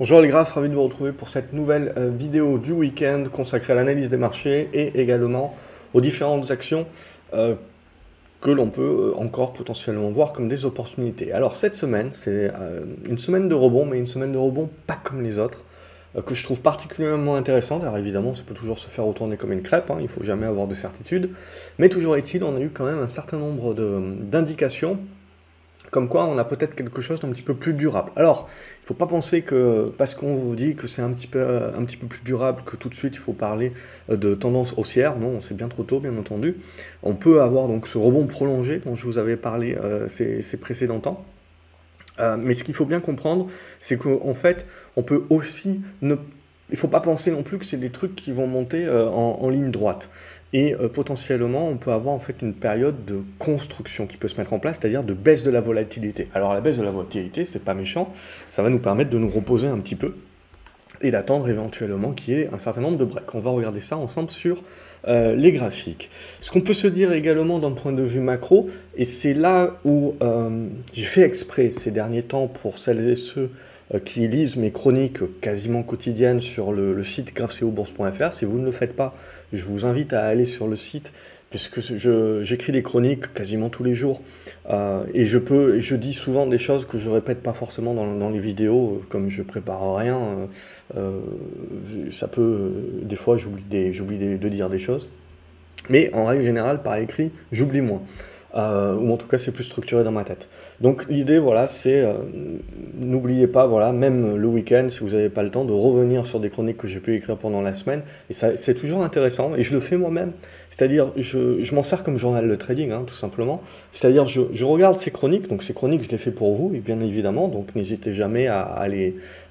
[0.00, 3.74] Bonjour les graphes, ravi de vous retrouver pour cette nouvelle euh, vidéo du week-end consacrée
[3.74, 5.56] à l'analyse des marchés et également
[5.92, 6.88] aux différentes actions
[7.32, 7.54] euh,
[8.40, 11.30] que l'on peut euh, encore potentiellement voir comme des opportunités.
[11.30, 12.50] Alors cette semaine, c'est
[13.08, 15.62] une semaine de rebond, mais une semaine de rebond pas comme les autres,
[16.26, 17.84] que je trouve particulièrement intéressante.
[17.84, 20.24] Alors évidemment, ça peut toujours se faire retourner comme une crêpe, hein, il ne faut
[20.24, 21.30] jamais avoir de certitude,
[21.78, 24.98] mais toujours est-il, on a eu quand même un certain nombre d'indications
[25.94, 28.10] comme quoi on a peut-être quelque chose d'un petit peu plus durable.
[28.16, 31.28] Alors, il ne faut pas penser que parce qu'on vous dit que c'est un, petit
[31.28, 31.46] peu,
[32.00, 33.72] peu plus durable, que tout de suite il faut parler
[34.10, 35.16] euh, de tendance haussière.
[35.16, 36.56] Non, c'est bien trop tôt, bien entendu.
[37.04, 40.98] On peut avoir donc ce rebond prolongé dont je vous avais parlé euh, ces, précédents
[40.98, 41.24] temps.
[42.18, 43.46] Euh, mais ce qu'il faut bien comprendre,
[43.78, 46.16] c'est qu'en fait, on peut aussi ne
[46.70, 49.08] il ne faut pas penser non plus que c'est des trucs qui vont monter euh,
[49.08, 50.08] en, ligne droite.
[50.54, 54.36] Et euh, potentiellement, on peut avoir en fait une période de construction qui peut se
[54.36, 56.28] mettre en place, c'est-à-dire de baisse de la volatilité.
[56.32, 58.12] Alors la baisse de la volatilité, c'est pas méchant,
[58.48, 60.14] ça va nous permettre de nous reposer un petit peu
[61.02, 63.34] et d'attendre éventuellement qu'il y ait un certain nombre de breaks.
[63.34, 64.62] On va regarder ça ensemble sur
[65.08, 66.08] euh, les graphiques.
[66.40, 70.14] Ce qu'on peut se dire également d'un point de vue macro, et c'est là où
[70.92, 73.48] j'ai fait exprès ces derniers temps pour celles et ceux euh,
[74.04, 78.32] qui lisent mes chroniques quasiment quotidiennes sur le, site graphcobourse.fr.
[78.32, 79.14] Si vous ne le faites pas,
[79.52, 81.12] je vous invite à aller sur le site
[81.50, 81.80] puisque
[82.42, 84.20] j'écris des chroniques quasiment tous les jours.
[84.70, 88.30] Euh, et je peux je dis souvent des choses que je répète pas forcément dans,
[88.30, 90.48] les vidéos comme je prépare rien.
[90.96, 91.20] Euh,
[92.10, 95.08] ça peut des fois j'oublie de dire des choses.
[95.90, 98.02] Mais en règle générale par écrit j'oublie moins
[98.54, 100.48] euh, ou en tout cas c'est plus structuré dans ma tête.
[100.80, 102.14] Donc l'idée, voilà, c'est, euh,
[103.00, 106.40] n'oubliez pas, voilà, même le week-end, si vous n'avez pas le temps, de revenir sur
[106.40, 109.62] des chroniques que j'ai pu écrire pendant la semaine, et ça, c'est toujours intéressant, et
[109.62, 110.32] je le fais moi-même,
[110.70, 114.64] c'est-à-dire, je, je m'en sers comme journal de trading, hein, tout simplement, c'est-à-dire, je, je,
[114.64, 117.74] regarde ces chroniques, donc ces chroniques, je les fais pour vous, et bien évidemment, donc
[117.74, 118.88] n'hésitez jamais à, à,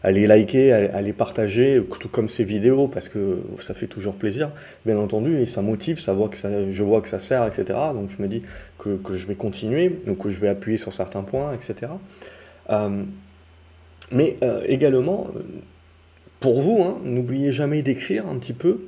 [0.03, 4.51] les liker, les partager, tout comme ces vidéos, parce que ça fait toujours plaisir,
[4.85, 6.37] bien entendu, et ça motive, ça voit que
[6.71, 8.41] je vois que ça sert, etc., donc je me dis
[8.77, 11.91] que je vais continuer, donc que je vais appuyer sur certains points, etc.
[12.69, 13.03] Euh,
[14.11, 15.27] mais euh, également,
[16.39, 18.81] pour vous, hein, n'oubliez jamais d'écrire un petit peu,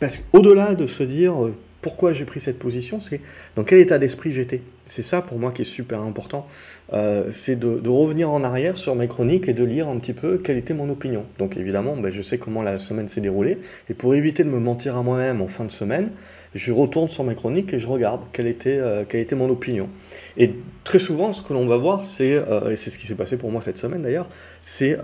[0.00, 3.20] parce qu'au-delà de se dire euh, pourquoi j'ai pris cette position, c'est
[3.56, 4.62] dans quel état d'esprit j'étais.
[4.88, 6.46] C'est ça pour moi qui est super important,
[6.94, 10.38] euh, c'est de, revenir en arrière sur mes chroniques et de lire un petit peu
[10.38, 11.26] quelle était mon opinion.
[11.38, 13.58] Donc évidemment, ben, je sais comment la semaine s'est déroulée,
[13.90, 16.10] et pour éviter de me mentir à moi-même en fin de semaine,
[16.54, 19.04] je retourne sur mes chroniques et je regarde quelle était, euh,
[19.36, 19.90] mon opinion.
[20.38, 20.54] Et
[20.84, 23.36] très souvent, ce que l'on va voir, c'est, euh, et c'est ce qui s'est passé
[23.36, 24.30] pour moi cette semaine d'ailleurs,
[24.62, 24.96] c'est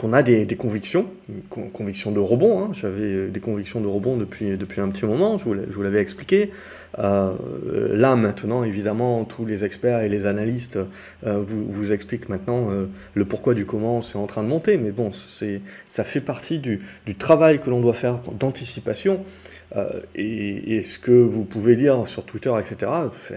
[0.00, 1.04] qu'on a des, convictions,
[1.50, 2.64] convictions de rebond.
[2.64, 2.70] Hein.
[2.72, 6.52] J'avais euh, des convictions de rebond depuis, un petit moment, je vous l'avais expliqué.
[6.98, 7.34] Euh,
[7.92, 10.78] là, maintenant, évidemment, tous les experts et les analystes
[11.26, 12.70] euh, vous, expliquent maintenant
[13.14, 14.78] le pourquoi du comment c'est en train de monter.
[14.78, 16.80] Mais bon, ça fait partie du
[17.18, 19.22] travail que l'on doit faire d'anticipation.
[20.14, 22.90] Et, ce que vous pouvez lire sur Twitter, etc.,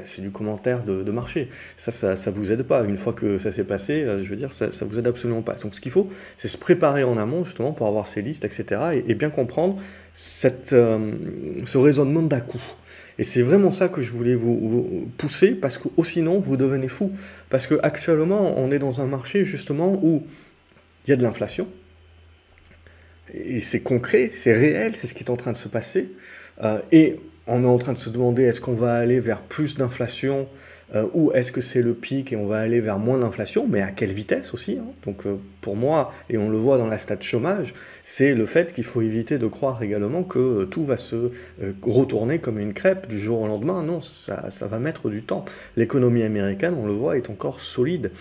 [0.04, 1.50] c'est du commentaire de, marché.
[1.78, 2.84] Ça, ça ne vous aide pas.
[2.84, 5.54] Une fois que ça s'est passé, je veux dire, ça ne vous aide absolument pas.
[5.56, 9.04] Donc ce qu'il faut, c'est se préparer en amont justement pour avoir ces listes, etc.
[9.08, 9.78] Et, bien comprendre
[10.14, 11.12] cette, euh,
[11.66, 12.44] ce raisonnement d'à
[13.20, 17.12] Et c'est vraiment ça que je voulais vous, pousser parce que sinon vous devenez fou.
[17.50, 20.24] Parce qu'actuellement on est dans un marché justement où
[21.06, 21.68] il y a de l'inflation.
[23.34, 26.10] Et c'est concret, c'est réel, c'est ce qui est en train de se passer.
[26.64, 29.76] Euh, et on est en train de se demander est-ce qu'on va aller vers plus
[29.76, 30.48] d'inflation
[30.96, 33.82] euh, ou est-ce que c'est le pic et on va aller vers moins d'inflation, mais
[33.82, 34.86] à quelle vitesse aussi hein.
[35.06, 37.74] Donc euh, pour moi, et on le voit dans la stat chômage,
[38.04, 41.32] c'est le fait qu'il faut éviter de croire également que tout va se
[41.82, 43.82] retourner comme une crêpe du jour au lendemain.
[43.82, 45.46] Non, ça va mettre du temps.
[45.78, 48.12] L'économie américaine, on le voit, est encore solide.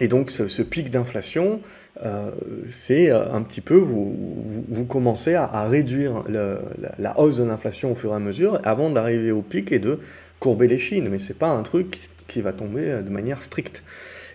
[0.00, 1.60] Et donc ce, pic d'inflation,
[2.04, 2.30] euh,
[2.70, 8.12] c'est euh, un petit peu, vous, commencez à, réduire la, hausse de l'inflation au fur
[8.12, 9.98] et à mesure avant d'arriver au pic et de
[10.38, 11.08] courber les chines.
[11.08, 11.98] Mais ce n'est pas un truc
[12.28, 13.82] qui va tomber de manière stricte.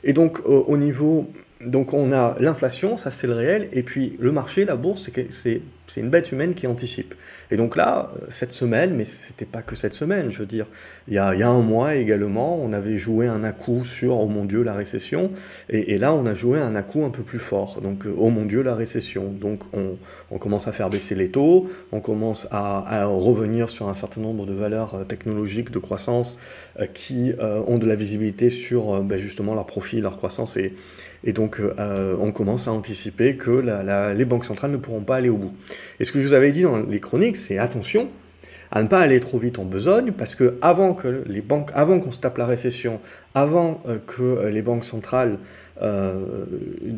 [0.03, 1.31] Et donc au niveau
[1.65, 5.61] donc on a l'inflation, ça c'est le réel, et puis le marché, la bourse, c'est
[5.97, 7.13] une bête humaine qui anticipe.
[7.51, 10.65] Et donc là, euh, cette semaine, mais c'était pas que cette semaine, je veux dire,
[11.07, 14.63] il y a, un mois également, on avait joué un à-coup sur oh mon Dieu
[14.63, 15.29] la récession,
[15.69, 18.45] et, là on a joué un à-coup un peu plus fort, donc euh, oh mon
[18.45, 19.29] Dieu la récession.
[19.29, 19.97] Donc on,
[20.39, 24.53] commence à faire baisser les taux, on commence à, revenir sur un certain nombre de
[24.53, 26.37] valeurs euh, technologiques de croissance
[26.93, 30.73] qui ont de la visibilité sur ben, justement leur profit, leur croissance et
[31.23, 33.63] et donc, euh, on commence à anticiper que
[34.15, 35.53] les banques centrales ne pourront pas aller au bout.
[35.99, 38.09] Et ce que je vous avais dit dans les chroniques, c'est attention,
[38.71, 41.99] à ne pas aller trop vite en besogne, parce que avant que les banques, avant
[41.99, 42.99] qu'on se tape la récession,
[43.35, 45.37] avant euh, que les banques centrales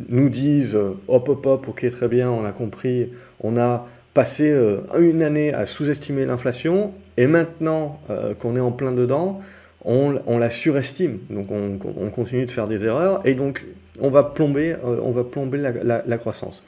[0.10, 4.56] nous disent hop hop hop, ok très bien, on a compris, on a passé
[5.00, 8.00] une année à sous-estimer l'inflation, et maintenant
[8.40, 9.42] qu'on est en plein dedans,
[9.86, 13.66] on, la surestime, donc on, continue de faire des erreurs, et donc
[14.02, 16.66] on va plomber, on va plomber la croissance.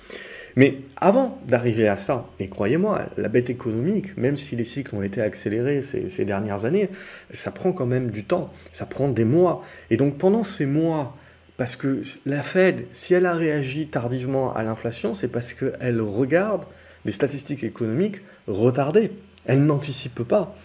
[0.58, 5.04] Mais avant d'arriver à ça, et croyez-moi, la bête économique, même si les cycles ont
[5.04, 6.90] été accélérés ces, dernières années,
[7.32, 9.62] ça prend quand même du temps, ça prend des mois.
[9.92, 11.16] Et donc pendant ces mois,
[11.58, 16.64] parce que la Fed, si elle a réagi tardivement à l'inflation, c'est parce qu'elle regarde
[17.06, 19.12] les statistiques économiques retardées.
[19.46, 20.56] Elle n'anticipe pas.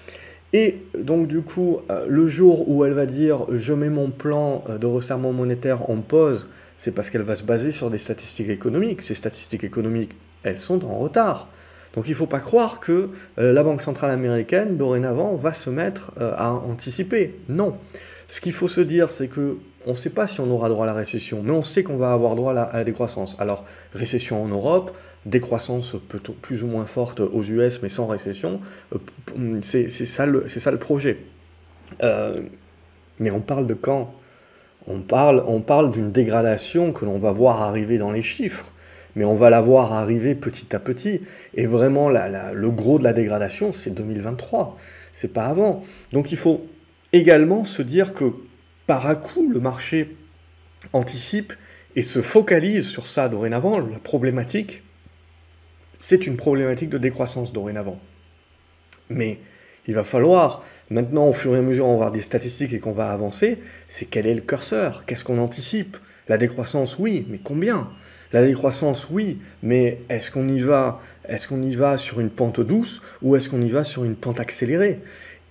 [0.52, 4.64] Et donc du coup, euh, le jour où elle va dire je mets mon plan
[4.68, 8.48] euh, de resserrement monétaire en pause c'est parce qu'elle va se baser sur des statistiques
[8.48, 9.02] économiques.
[9.02, 10.12] Ces statistiques économiques,
[10.42, 11.48] elles sont en retard.
[11.94, 15.70] Donc il ne faut pas croire que euh, la Banque centrale américaine, dorénavant, va se
[15.70, 17.36] mettre à anticiper.
[17.48, 17.76] Non.
[18.26, 20.84] Ce qu'il faut se dire, c'est que on ne sait pas si on aura droit
[20.84, 23.36] à la récession, mais on sait qu'on va avoir droit à la, décroissance.
[23.38, 23.64] Alors,
[23.94, 24.96] récession en Europe,
[25.26, 28.60] décroissance plutôt plus ou moins forte aux US, mais sans récession,
[28.94, 31.18] euh, c'est ça, le projet.
[32.00, 34.14] mais on parle de quand?
[34.88, 38.72] On parle, on parle d'une dégradation que l'on va voir arriver dans les chiffres,
[39.14, 41.20] mais on va la voir arriver petit à petit.
[41.54, 44.76] Et vraiment, le gros de la dégradation, c'est 2023.
[45.12, 45.84] C'est pas avant.
[46.12, 46.66] Donc il faut
[47.12, 48.32] également se dire que
[48.86, 50.16] par à coup, le marché
[50.92, 51.52] anticipe
[51.94, 53.78] et se focalise sur ça dorénavant.
[53.78, 54.82] La problématique,
[56.02, 57.98] c'est une problématique de décroissance dorénavant.
[59.08, 59.38] Mais
[59.86, 62.80] il va falloir, maintenant, au fur et à mesure, on va avoir des statistiques et
[62.80, 65.96] qu'on va avancer, c'est quel est le curseur Qu'est-ce qu'on anticipe?
[66.28, 67.88] La décroissance, oui, mais combien?
[68.32, 72.60] La décroissance, oui, mais est-ce qu'on y va Est-ce qu'on y va sur une pente
[72.60, 75.00] douce ou est-ce qu'on y va sur une pente accélérée?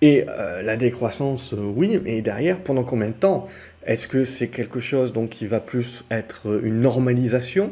[0.02, 3.48] Et euh, la décroissance, oui, mais derrière, pendant combien de temps?
[3.86, 7.70] Est-ce que c'est quelque chose donc qui va plus être une normalisation?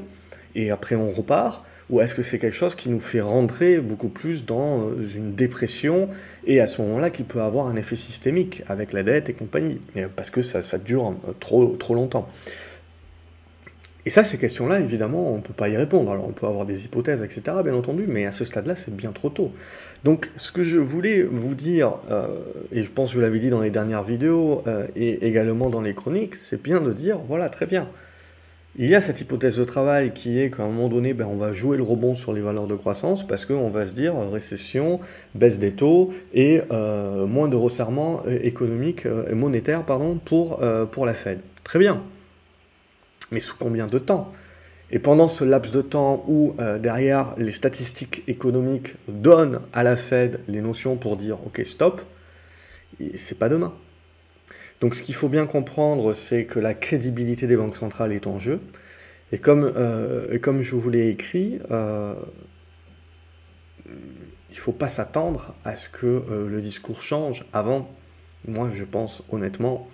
[0.54, 1.62] Et après on repart?
[1.90, 5.34] Ou est-ce que c'est quelque chose qui nous fait rentrer beaucoup plus dans euh, une
[5.34, 6.08] dépression
[6.46, 9.80] et à ce moment-là qui peut avoir un effet systémique avec la dette et compagnie,
[10.16, 12.28] parce que ça, dure euh, trop, trop longtemps
[14.06, 16.10] et ça, ces questions-là, évidemment, on ne peut pas y répondre.
[16.10, 19.12] Alors, on peut avoir des hypothèses, etc., bien entendu, mais à ce stade-là, c'est bien
[19.12, 19.52] trop tôt.
[20.04, 22.28] Donc, ce que je voulais vous dire, euh,
[22.72, 24.64] et je pense que je l'avais dit dans les dernières vidéos,
[24.96, 27.88] et également dans les chroniques, c'est bien de dire, voilà, très bien,
[28.76, 31.36] il y a cette hypothèse de travail qui est qu'à un moment donné, ben, on
[31.36, 34.28] va jouer le rebond sur les valeurs de croissance parce qu'on va se dire euh,
[34.28, 35.00] récession,
[35.34, 41.40] baisse des taux et euh, moins de resserrement euh, économique monétaire pour la Fed.
[41.64, 42.02] Très bien.
[43.32, 44.32] Mais sous combien de temps?
[44.92, 50.40] Et pendant ce laps de temps où derrière les statistiques économiques donnent à la Fed
[50.48, 52.00] les notions pour dire ok stop,
[53.14, 53.72] c'est pas demain.
[54.80, 58.38] Donc ce qu'il faut bien comprendre, c'est que la crédibilité des banques centrales est en
[58.38, 58.60] jeu.
[59.32, 62.14] Et comme, euh, je vous l'ai écrit, euh,
[63.86, 67.90] il ne faut pas s'attendre à ce que euh, le discours change avant.
[68.48, 69.86] Moi, je pense honnêtement,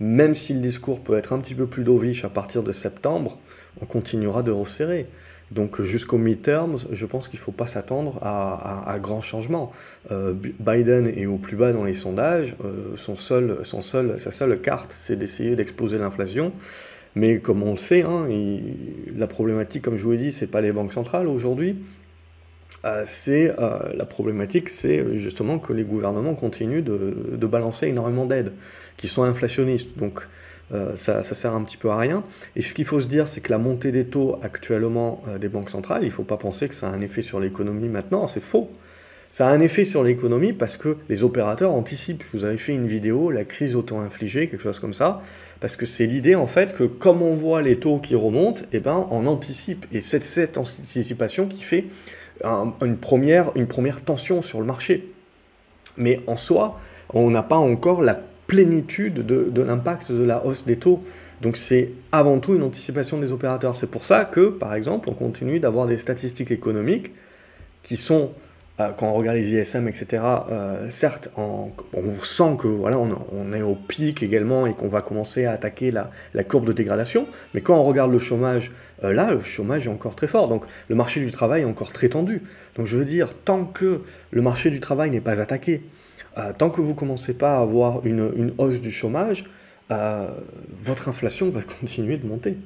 [0.00, 3.38] même si le discours peut être un petit peu plus dovish à partir de septembre,
[3.80, 5.06] on continuera de resserrer.
[5.50, 9.72] Donc jusqu'au midterm, je pense qu'il ne faut pas s'attendre à, à, grands changements.
[10.10, 12.56] Euh, Biden est au plus bas dans les sondages.
[12.64, 16.52] Euh, son seul, son seul, sa seule carte, c'est d'essayer d'exploser l'inflation.
[17.14, 18.26] Mais comme on le sait, hein,
[19.14, 21.76] la problématique, comme je vous l'ai dit, c'est pas les banques centrales aujourd'hui.
[22.84, 23.54] Euh, c'est
[23.94, 28.52] la problématique, c'est justement que les gouvernements continuent de, de balancer énormément d'aides
[28.96, 29.98] qui sont inflationnistes.
[29.98, 30.26] Donc
[30.72, 32.22] euh, ça, ça, sert un petit peu à rien.
[32.56, 35.48] Et ce qu'il faut se dire, c'est que la montée des taux actuellement euh, des
[35.48, 38.26] banques centrales, il ne faut pas penser que ça a un effet sur l'économie maintenant,
[38.26, 38.70] c'est faux.
[39.28, 42.22] Ça a un effet sur l'économie parce que les opérateurs anticipent.
[42.32, 45.22] Je vous avais fait une vidéo, la crise auto-infligée, quelque chose comme ça,
[45.60, 48.78] parce que c'est l'idée en fait que comme on voit les taux qui remontent, eh
[48.78, 49.86] ben, on anticipe.
[49.92, 51.86] Et c'est cette anticipation qui fait
[52.44, 55.10] une, première, une première tension sur le marché.
[55.96, 56.78] Mais en soi,
[57.12, 61.02] on n'a pas encore la plénitude de, l'impact de la hausse des taux.
[61.40, 63.76] Donc c'est avant tout une anticipation des opérateurs.
[63.76, 67.12] C'est pour ça que, par exemple, on continue d'avoir des statistiques économiques
[67.82, 68.30] qui sont,
[68.80, 71.70] euh, quand on regarde les ISM, etc., euh, certes, on
[72.22, 76.10] sent que voilà, on, est au pic également et qu'on va commencer à attaquer la,
[76.44, 78.72] courbe de dégradation, mais quand on regarde le chômage,
[79.02, 80.48] euh, là, le chômage est encore très fort.
[80.48, 82.42] Donc le marché du travail est encore très tendu.
[82.76, 85.82] Donc je veux dire, tant que le marché du travail n'est pas attaqué,
[86.38, 89.44] euh, tant que vous ne commencez pas à avoir une, hausse du chômage,
[89.90, 90.28] euh,
[90.68, 92.56] votre inflation va continuer de monter.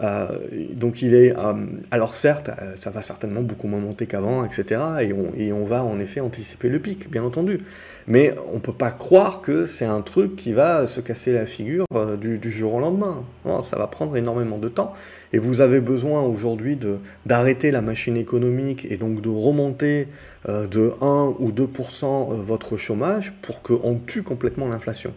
[0.00, 0.26] Euh,
[0.72, 1.54] donc il est, euh,
[1.90, 4.80] alors certes, ça va certainement beaucoup moins monter qu'avant, etc.
[5.00, 7.58] Et on, va en effet anticiper le pic, bien entendu.
[8.06, 11.44] Mais on ne peut pas croire que c'est un truc qui va se casser la
[11.44, 11.86] figure
[12.20, 13.24] du, du, jour au lendemain.
[13.44, 14.92] Non, ça va prendre énormément de temps.
[15.32, 16.78] Et vous avez besoin aujourd'hui
[17.24, 20.06] d'arrêter la machine économique et donc de remonter
[20.46, 25.12] de 1 ou 2% votre chômage pour qu'on tue complètement l'inflation.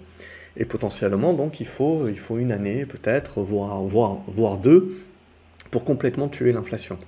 [0.59, 4.97] Et potentiellement, donc, il faut, il faut une année, peut-être, voire, voire, voire deux,
[5.71, 6.99] pour complètement tuer l'inflation.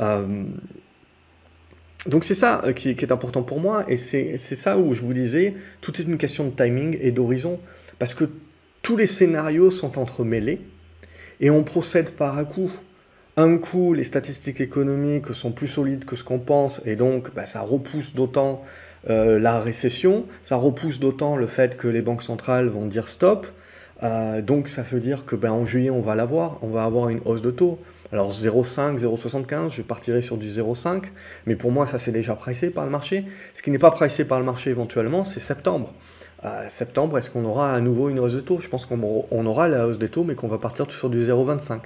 [0.00, 0.44] Euh,
[2.06, 5.54] donc c'est ça qui, est important pour moi, et c'est ça où je vous disais,
[5.80, 7.58] tout est une question de timing et d'horizon,
[7.98, 8.24] parce que
[8.82, 10.60] tous les scénarios sont entremêlés,
[11.40, 12.70] et on procède par à coup.
[13.36, 17.46] Un coup, les statistiques économiques sont plus solides que ce qu'on pense, et donc bah,
[17.46, 18.62] ça repousse d'autant
[19.10, 23.46] euh, la récession, ça repousse d'autant le fait que les banques centrales vont dire stop,
[24.02, 27.08] euh, donc ça veut dire que ben, en juillet on va l'avoir, on va avoir
[27.08, 27.78] une hausse de taux.
[28.12, 31.04] Alors 0,5, 0,75, je partirai sur du 0,5,
[31.46, 33.24] mais pour moi ça c'est déjà pricé par le marché.
[33.54, 35.92] Ce qui n'est pas pricé par le marché éventuellement, c'est septembre.
[36.44, 38.58] Euh, septembre, est-ce qu'on aura à nouveau une hausse de taux?
[38.58, 41.80] Je pense qu'on aura la hausse des taux, mais qu'on va partir sur du 0,25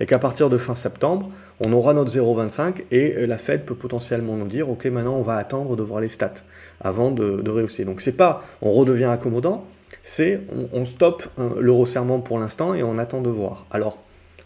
[0.00, 3.74] et qu'à partir de fin septembre, on aura notre 0,25 et euh, la Fed peut
[3.74, 6.34] potentiellement nous dire, ok, maintenant on va attendre de voir les stats
[6.80, 7.84] avant de, de rehausser.
[7.84, 9.64] Donc c'est pas on redevient accommodant,
[10.02, 10.40] c'est
[10.72, 13.66] on, stoppe hein, le resserrement pour l'instant et on attend de voir.
[13.70, 13.98] Alors,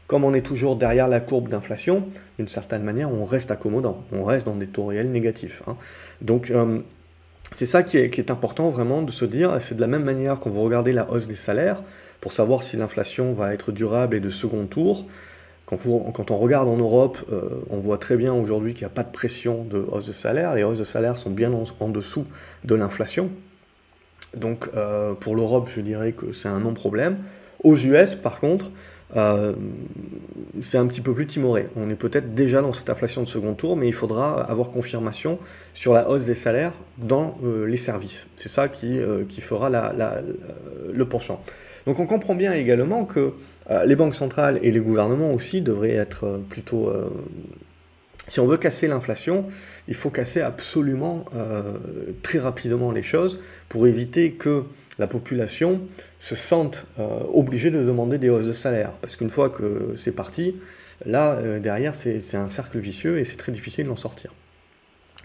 [0.06, 4.24] comme on est toujours derrière la courbe d'inflation, d'une certaine manière, on reste accommodant, on
[4.24, 5.62] reste dans des taux réels négatifs.
[5.66, 5.76] Hein.
[6.22, 6.78] Donc, euh,
[7.52, 10.04] c'est ça qui est, qui est, important vraiment de se dire, c'est de la même
[10.04, 11.82] manière qu'on va regarder la hausse des salaires
[12.20, 15.06] pour savoir si l'inflation va être durable et de second tour.
[15.68, 19.02] Quand, on regarde en Europe, euh, on voit très bien aujourd'hui qu'il n'y a pas
[19.02, 20.54] de pression de hausse de salaire.
[20.54, 22.25] Les hausses de salaire sont bien en, dessous
[22.64, 23.28] de l'inflation.
[24.34, 27.18] Donc euh, pour l'Europe, je dirais que c'est un non-problème.
[27.64, 28.70] Aux US, par contre,
[29.14, 29.52] euh,
[30.62, 31.66] c'est un petit peu plus timoré.
[31.76, 35.38] On est peut-être déjà dans cette inflation de second tour, mais il faudra avoir confirmation
[35.75, 38.26] sur la hausse des salaires dans les services.
[38.37, 41.42] C'est ça qui, qui fera le penchant.
[41.84, 43.32] Donc on comprend bien également que
[43.84, 46.88] les banques centrales et les gouvernements aussi devraient être euh, plutôt...
[46.88, 47.08] Euh,
[48.26, 49.46] si on veut casser l'inflation,
[49.88, 51.25] il faut casser absolument
[52.22, 54.64] très rapidement les choses pour éviter que
[54.98, 55.80] la population
[56.18, 56.84] se sente
[57.32, 58.90] obligée de demander des hausses de salaire.
[59.00, 60.56] Parce qu'une fois que c'est parti,
[61.06, 64.30] là, derrière, c'est un cercle vicieux et c'est très difficile d'en sortir.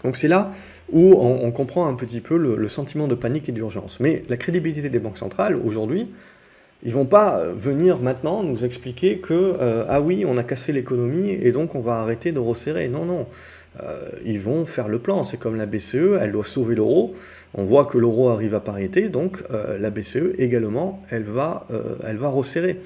[0.02, 0.52] Donc c'est là
[0.90, 4.00] où on, comprend un petit peu le sentiment de panique et d'urgence.
[4.00, 6.08] Mais la crédibilité des banques centrales, aujourd'hui,
[6.84, 10.72] ils vont pas euh, venir maintenant nous expliquer que euh, ah oui, on a cassé
[10.72, 12.88] l'économie et donc on va arrêter de resserrer.
[12.88, 13.26] Non, non.
[13.82, 15.24] Euh, ils vont faire le plan.
[15.24, 17.14] C'est comme la BCE, elle doit sauver l'euro.
[17.54, 19.38] On voit que l'euro arrive à parité, donc
[19.78, 21.68] la BCE également, elle va,
[22.04, 22.80] elle va resserrer.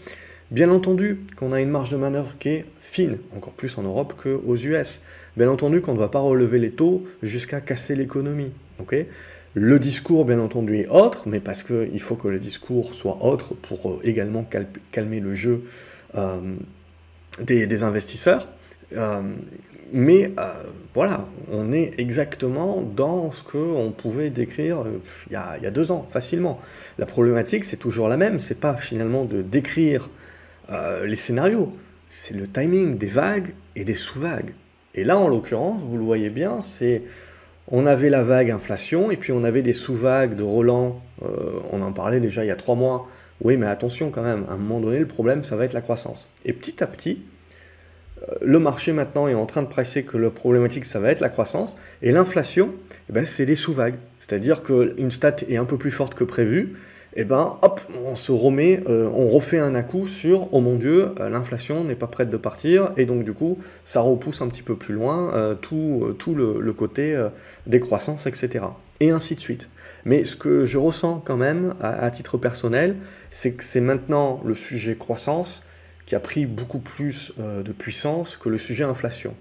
[0.50, 4.12] Bien entendu qu'on a une marge de manœuvre qui est fine, encore plus en Europe
[4.22, 5.00] qu'aux US.
[5.38, 8.52] Bien entendu qu'on ne va pas relever les taux jusqu'à casser l'économie.
[8.78, 9.06] ok?
[9.58, 13.54] Le discours, bien entendu, est autre, mais parce qu'il faut que le discours soit autre
[13.54, 14.48] pour euh, également
[14.92, 15.64] calmer le jeu
[16.14, 16.54] euh,
[17.40, 18.48] des, investisseurs.
[18.96, 19.20] Euh,
[19.92, 20.32] mais
[20.94, 24.84] voilà, on est exactement dans ce qu'on pouvait décrire
[25.28, 26.60] il y, a, y a, deux ans, facilement.
[26.98, 30.10] La problématique, c'est toujours la même, c'est pas finalement de décrire
[31.04, 31.70] les scénarios,
[32.06, 34.52] c'est le timing des vagues et des sous-vagues.
[34.94, 37.02] Et là, en l'occurrence, vous le voyez bien, c'est
[37.70, 41.26] on avait la vague inflation et puis on avait des sous-vagues de Roland, euh,
[41.70, 43.08] on en parlait déjà il y a trois mois.
[43.40, 45.80] Oui, mais attention quand même, à un moment donné, le problème, ça va être la
[45.80, 46.28] croissance.
[46.44, 47.22] Et petit à petit,
[48.22, 51.20] euh, le marché maintenant est en train de presser que le problématique, ça va être
[51.20, 51.76] la croissance.
[52.02, 52.74] Et l'inflation,
[53.08, 53.94] eh ben, c'est des sous-vagues.
[54.18, 56.76] C'est-à-dire qu'une stat est un peu plus forte que prévu,
[57.16, 60.76] et eh ben hop, on se remet, euh, on refait un à-coup sur oh mon
[60.76, 64.48] Dieu, euh, l'inflation n'est pas prête de partir, et donc du coup, ça repousse un
[64.48, 67.18] petit peu plus loin euh, tout, tout le, côté
[67.66, 68.66] décroissance, etc.
[69.00, 69.70] Et ainsi de suite.
[70.04, 72.96] Mais ce que je ressens quand même, à, titre personnel,
[73.30, 75.64] c'est que c'est maintenant le sujet croissance
[76.04, 79.34] qui a pris beaucoup plus de puissance que le sujet inflation.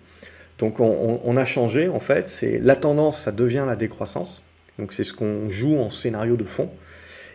[0.58, 4.44] Donc on, on a changé, en fait, c'est la tendance, ça devient la décroissance.
[4.80, 6.70] Donc c'est ce qu'on joue en scénario de fond.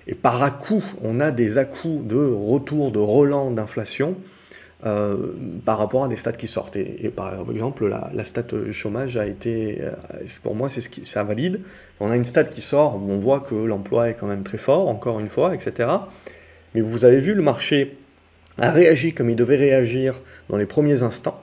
[0.07, 4.17] Et par à-coup, on a des à-coups de retour, de relan d'inflation
[4.85, 5.17] euh,
[5.65, 6.75] par rapport à des stats qui sortent.
[6.75, 9.93] Et, par exemple, la, la, stat chômage a été, euh,
[10.43, 11.61] pour moi, c'est ce qui, ça valide.
[12.01, 14.59] On a une stat qui sort, où on voit que l'emploi est quand même très
[14.59, 15.89] fort, encore une fois, etc.
[16.75, 17.97] Mais vous avez vu, le marché
[18.59, 21.41] a réagi comme il devait réagir dans les premiers instants.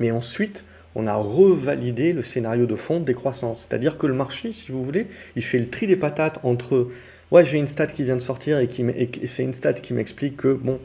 [0.00, 0.64] Mais ensuite,
[0.94, 3.66] on a revalidé le scénario de fond de décroissance.
[3.68, 6.88] C'est-à-dire que le marché, si vous voulez, il fait le tri des patates entre
[7.32, 8.86] ouais, j'ai une stat qui vient de sortir et, qui,
[9.24, 10.78] c'est une stat qui m'explique que, bon,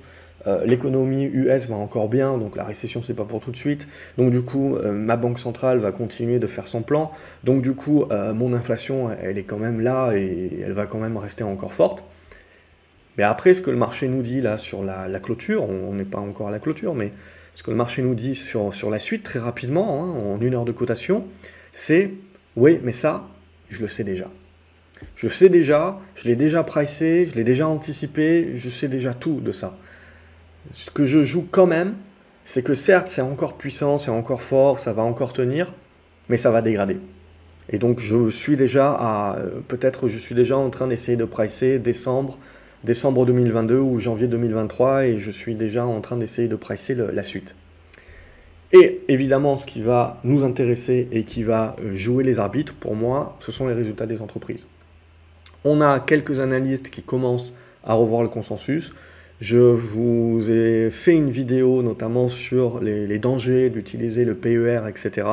[0.47, 3.87] euh, l'économie US va encore bien, donc la récession c'est pas pour tout de suite.
[4.17, 7.11] Donc du coup, euh, ma banque centrale va continuer de faire son plan.
[7.43, 10.99] Donc du coup, euh, mon inflation, elle est quand même là et elle va quand
[10.99, 12.03] même rester encore forte.
[13.17, 16.19] Mais après, ce que le marché nous dit là sur la, clôture, on n'est pas
[16.19, 17.11] encore à la clôture, mais
[17.53, 20.53] ce que le marché nous dit sur, sur la suite très rapidement, hein, en une
[20.53, 21.25] heure de cotation,
[21.73, 22.11] c'est
[22.55, 23.27] oui, mais ça,
[23.69, 24.29] je le sais déjà.
[25.15, 29.39] Je sais déjà, je l'ai déjà pricé, je l'ai déjà anticipé, je sais déjà tout
[29.41, 29.77] de ça.
[30.71, 31.95] Ce que je joue quand même,
[32.43, 35.73] c'est que certes, c'est encore puissant, c'est encore fort, ça va encore tenir,
[36.29, 36.97] mais ça va dégrader.
[37.69, 41.25] Et donc, je suis déjà à, euh, peut-être, je suis déjà en train d'essayer de
[41.25, 42.37] pricer décembre,
[42.83, 47.23] décembre 2022 ou janvier 2023, et je suis déjà en train d'essayer de pricer la
[47.23, 47.55] suite.
[48.73, 52.95] Et évidemment, ce qui va nous intéresser et qui va euh, jouer les arbitres, pour
[52.95, 54.67] moi, ce sont les résultats des entreprises.
[55.69, 58.93] On a quelques analystes qui commencent à revoir le consensus.
[59.41, 65.27] Je vous ai fait une vidéo notamment sur les, dangers d'utiliser le PER, etc.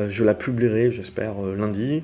[0.00, 2.02] Euh, je la publierai, j'espère, euh, lundi.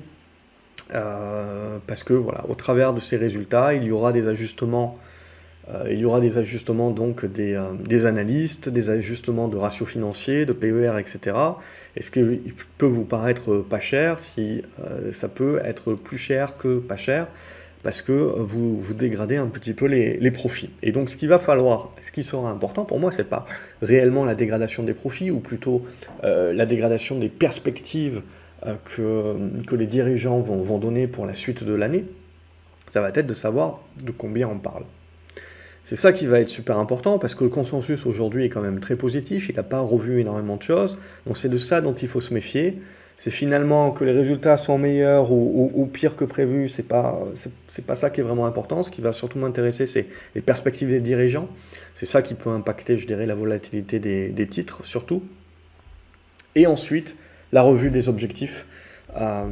[0.95, 4.97] Euh, parce que voilà, au travers de ces résultats, il y aura des ajustements.
[5.89, 10.53] il y aura des ajustements donc des, des, analystes, des ajustements de ratios financiers, de
[10.53, 11.35] PER, etc.
[11.97, 14.61] Est-ce qu'il peut vous paraître pas cher si
[15.11, 17.27] ça peut être plus cher que pas cher?
[17.83, 20.69] Parce que vous, vous dégradez un petit peu les, profits.
[20.83, 23.45] Et donc ce qu'il va falloir, ce qui sera important pour moi, c'est pas
[23.81, 25.85] réellement la dégradation des profits, ou plutôt
[26.23, 28.21] euh, la dégradation des perspectives
[28.65, 32.05] euh, que, que, les dirigeants vont, vont donner pour la suite de l'année.
[32.87, 34.83] Ça va être de savoir de combien on parle.
[35.83, 38.81] C'est ça qui va être super important parce que le consensus aujourd'hui est quand même
[38.81, 40.97] très positif, il n'a pas revu énormément de choses.
[41.25, 42.77] Donc c'est de ça dont il faut se méfier
[43.17, 47.95] c'est finalement que les résultats sont meilleurs ou, pires que prévu, c'est pas c'est pas
[47.95, 48.83] ça qui est vraiment important.
[48.83, 50.05] Ce qui va surtout m'intéresser, c'est
[50.35, 51.49] les perspectives des dirigeants.
[51.95, 55.23] C'est ça qui peut impacter, je dirais, la volatilité des, titres surtout.
[56.53, 57.15] Et ensuite,
[57.51, 58.67] la revue des objectifs
[59.19, 59.47] euh,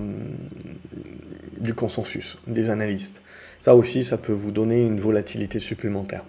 [1.57, 3.23] du consensus des analystes.
[3.59, 6.23] Ça aussi, ça peut vous donner une volatilité supplémentaire.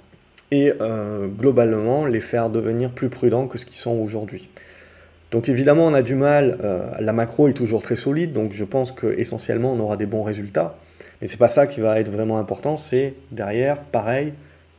[0.52, 4.48] Et euh, globalement, les faire devenir plus prudents que ce qu'ils sont aujourd'hui.
[5.30, 8.64] Donc évidemment, on a du mal, euh, la macro est toujours très solide, donc je
[8.64, 10.76] pense qu'essentiellement, on aura des bons résultats.
[11.20, 14.32] Mais c'est pas ça qui va être vraiment important, c'est derrière, pareil,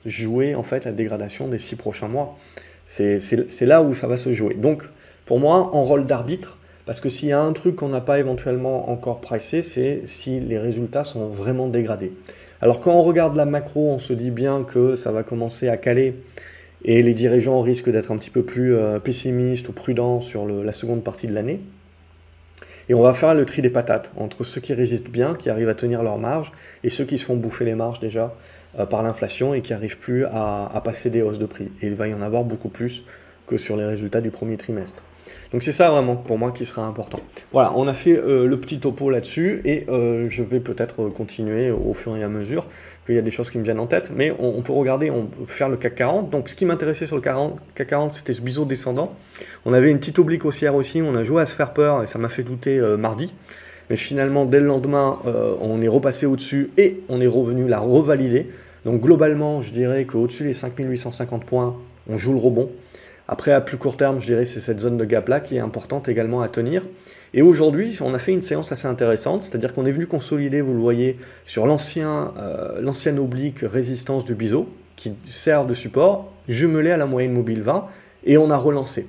[0.05, 2.37] jouer en fait la dégradation des six prochains mois.
[2.85, 4.53] C'est là où ça va se jouer.
[4.53, 4.83] Donc
[5.25, 8.17] pour moi, en rôle d'arbitre, parce que s'il y a un truc qu'on n'a pas
[8.17, 12.13] éventuellement encore pricé, c'est si les résultats sont vraiment dégradés.
[12.61, 15.75] Alors quand on regarde la macro, on se dit bien que ça va commencer à
[15.75, 16.15] caler
[16.87, 20.71] et les dirigeants risquent d'être un petit peu plus euh, pessimistes ou prudents sur la
[20.71, 21.59] seconde partie de l'année.
[22.89, 25.67] Et on va faire le tri des patates entre ceux qui résistent bien, qui arrivent
[25.67, 26.53] à tenir leur marge,
[26.85, 28.33] et ceux qui se font bouffer les marges déjà
[28.79, 31.69] euh, par l'inflation et qui n'arrivent plus à, passer des hausses de prix.
[31.81, 33.03] Et il va y en avoir beaucoup plus
[33.45, 35.03] que sur les résultats du premier trimestre.
[35.51, 37.19] Donc c'est ça vraiment pour moi qui sera important.
[37.51, 41.71] Voilà, on a fait euh, le petit topo là-dessus et euh, je vais peut-être continuer
[41.71, 42.67] au fur et à mesure
[43.05, 45.25] qu'il y a des choses qui me viennent en tête, mais on, peut regarder, on
[45.25, 46.29] peut faire le CAC 40.
[46.29, 49.15] Donc ce qui m'intéressait sur le CAC 40, c'était ce biseau descendant.
[49.65, 52.07] On avait une petite oblique haussière aussi, on a joué à se faire peur et
[52.07, 53.33] ça m'a fait douter euh, mardi.
[53.89, 55.17] Mais finalement, dès le lendemain,
[55.61, 58.47] on est repassé au-dessus et on est revenu la revalider.
[58.83, 61.77] Donc globalement, je dirais qu'au-dessus des 5850 points,
[62.09, 62.69] on joue le rebond.
[63.27, 66.07] Après, à plus court terme, je dirais c'est cette zone de gap-là qui est importante
[66.07, 66.83] également à tenir.
[67.33, 70.73] Et aujourd'hui, on a fait une séance assez intéressante, c'est-à-dire qu'on est venu consolider, vous
[70.73, 76.91] le voyez, sur l'ancien, euh, l'ancienne oblique résistance du biseau, qui sert de support, jumelé
[76.91, 77.85] à la moyenne mobile 20,
[78.25, 79.07] et on a relancé.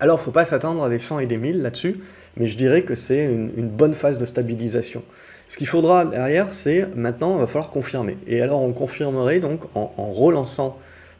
[0.00, 2.00] Alors, il ne faut pas s'attendre à des 100 et des 1000 là-dessus,
[2.36, 5.02] mais je dirais que c'est une, bonne phase de stabilisation.
[5.48, 8.16] Ce qu'il faudra derrière, c'est maintenant, il va falloir confirmer.
[8.26, 10.78] Et alors, on confirmerait donc en, relançant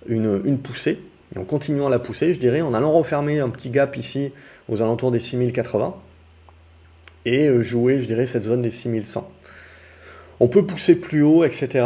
[0.09, 1.01] une, une poussée,
[1.35, 4.33] et en continuant à la pousser, je dirais, en allant refermer un petit gap ici
[4.69, 5.95] aux alentours des 6080
[7.25, 9.31] et euh, jouer, je dirais, cette zone des 6100.
[10.41, 11.85] On peut pousser plus haut, etc.,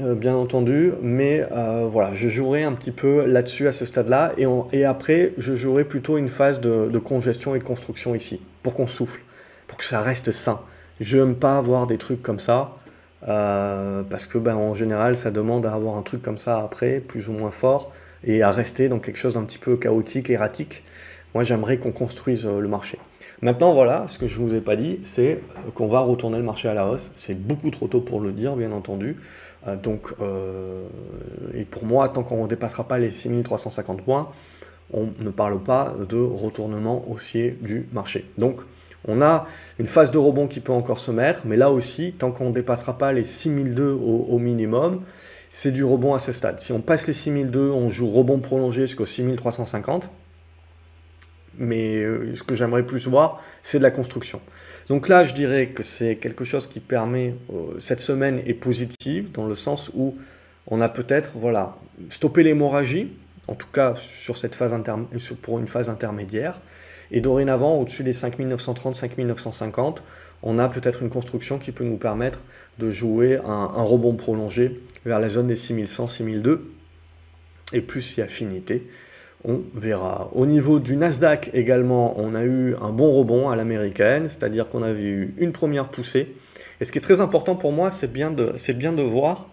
[0.00, 4.32] euh, bien entendu, mais euh, voilà, je jouerai un petit peu là-dessus à ce stade-là,
[4.38, 8.74] et, et, après, je jouerai plutôt une phase de, congestion et de construction ici, pour
[8.74, 9.20] qu'on souffle,
[9.66, 10.60] pour que ça reste sain.
[10.98, 12.76] Je n'aime pas avoir des trucs comme ça,
[13.22, 17.28] parce que ben, en général, ça demande à avoir un truc comme ça après, plus
[17.28, 17.92] ou moins fort,
[18.24, 20.82] et à rester dans quelque chose d'un petit peu chaotique, erratique.
[21.34, 22.98] Moi, j'aimerais qu'on construise euh, le marché.
[23.42, 25.40] Maintenant, voilà, ce que je ne vous ai pas dit, c'est
[25.74, 27.10] qu'on va retourner le marché à la hausse.
[27.14, 29.16] C'est beaucoup trop tôt pour le dire, bien entendu.
[29.66, 30.86] Euh, donc, euh,
[31.54, 34.28] et pour moi, tant qu'on ne dépassera pas les 6350 points,
[34.92, 38.26] on ne parle pas de retournement haussier du marché.
[38.38, 38.60] Donc,
[39.08, 39.46] On a
[39.78, 42.52] une phase de rebond qui peut encore se mettre, mais là aussi, tant qu'on ne
[42.52, 45.00] dépassera pas les 6002 au, au minimum,
[45.50, 46.60] c'est du rebond à ce stade.
[46.60, 50.08] Si on passe les 6002, on joue rebond prolongé jusqu'au 6350.
[51.58, 54.40] Mais euh, ce que j'aimerais plus voir, c'est de la construction.
[54.88, 59.32] Donc là, je dirais que c'est quelque chose qui permet, euh, cette semaine est positive,
[59.32, 60.16] dans le sens où
[60.68, 61.76] on a peut-être voilà,
[62.08, 63.12] stoppé l'hémorragie,
[63.48, 64.74] en tout cas sur cette phase
[65.42, 66.60] pour une phase intermédiaire.
[67.12, 70.02] Et dorénavant, au-dessus des 5930, 5950,
[70.42, 72.40] on a peut-être une construction qui peut nous permettre
[72.78, 76.70] de jouer un, rebond prolongé vers la zone des 6100, 6002.
[77.72, 78.88] Et plus il y a affinité,
[79.44, 80.30] on verra.
[80.32, 84.82] Au niveau du Nasdaq également, on a eu un bon rebond à l'américaine, c'est-à-dire qu'on
[84.82, 86.34] avait eu une première poussée.
[86.80, 89.49] Et ce qui est très important pour moi, c'est bien, bien de voir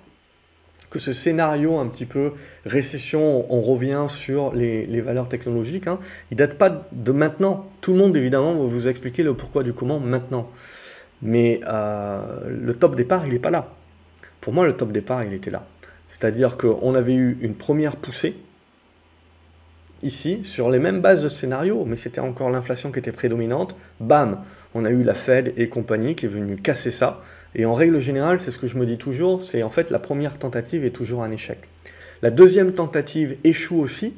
[0.90, 2.34] que ce scénario un petit peu
[2.66, 6.00] récession, on revient sur les, valeurs technologiques, hein,
[6.32, 7.70] il date pas de maintenant.
[7.82, 10.50] Tout le monde évidemment va vous expliquer le pourquoi du comment maintenant.
[11.22, 13.74] Mais euh, le top départ, il n'est pas là.
[14.40, 15.66] Pour moi, le top départ, il était là.
[16.08, 18.38] C'est-à-dire qu'on avait eu une première poussée,
[20.04, 23.76] ici, sur les mêmes bases de scénario, mais c'était encore l'inflation qui était prédominante.
[24.00, 27.22] Bam, on a eu la Fed et compagnie qui est venue casser ça.
[27.58, 30.00] Et en règle générale, c'est ce que je me dis toujours, c'est en fait la
[30.00, 31.58] première tentative est toujours un échec.
[32.22, 34.14] La deuxième tentative échoue aussi,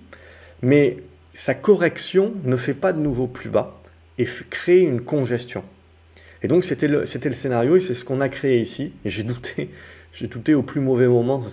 [0.61, 0.97] mais
[1.33, 3.81] sa correction ne fait pas de nouveau plus bas
[4.17, 5.63] et crée une congestion.
[6.43, 8.91] Et donc c'était le, le, scénario et c'est ce qu'on a créé ici.
[9.05, 9.69] J'ai douté,
[10.13, 11.43] j'ai douté au plus mauvais moment,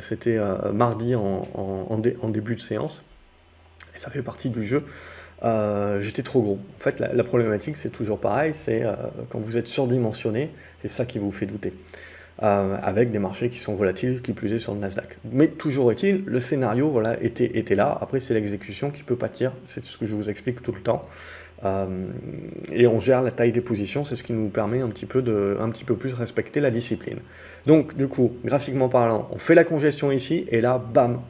[0.00, 3.04] c'était euh, mardi en, en, début de séance.
[3.96, 4.84] Et ça fait partie du jeu.
[5.44, 6.58] Euh, j'étais trop gros.
[6.78, 8.94] En fait, la, problématique, c'est toujours pareil, c'est euh,
[9.30, 10.50] quand vous êtes surdimensionné,
[10.80, 11.72] c'est ça qui vous fait douter.
[12.42, 15.18] Euh, avec des marchés qui sont volatiles, qui plus est sur le Nasdaq.
[15.30, 17.96] Mais toujours est-il, le scénario voilà, était, était là.
[18.00, 19.52] Après, c'est l'exécution qui peut pâtir.
[19.66, 21.02] C'est ce que je vous explique tout le temps.
[22.72, 25.22] et on gère la taille des positions, c'est ce qui nous permet un petit, peu
[25.22, 27.18] de, un petit peu plus respecter la discipline.
[27.66, 31.20] Donc, du coup, graphiquement parlant, on fait la congestion ici, et là, bam,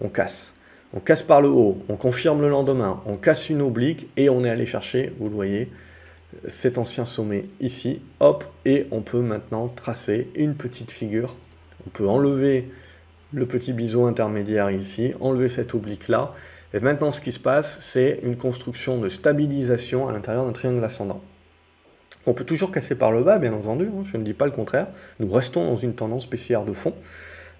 [0.00, 0.54] on casse
[0.94, 4.44] on casse par le haut, on confirme le lendemain, on casse une oblique et on
[4.44, 5.70] est allé chercher, vous le voyez,
[6.48, 11.36] cet ancien sommet ici, hop, et on peut maintenant tracer une petite figure.
[11.86, 12.70] On peut enlever
[13.32, 16.30] le petit biseau intermédiaire ici, enlever cette oblique là,
[16.74, 20.84] et maintenant ce qui se passe, c'est une construction de stabilisation à l'intérieur d'un triangle
[20.84, 21.22] ascendant.
[22.26, 24.52] On peut toujours casser par le bas, bien entendu, hein, je ne dis pas le
[24.52, 24.86] contraire,
[25.18, 26.94] nous restons dans une tendance baissière de fond,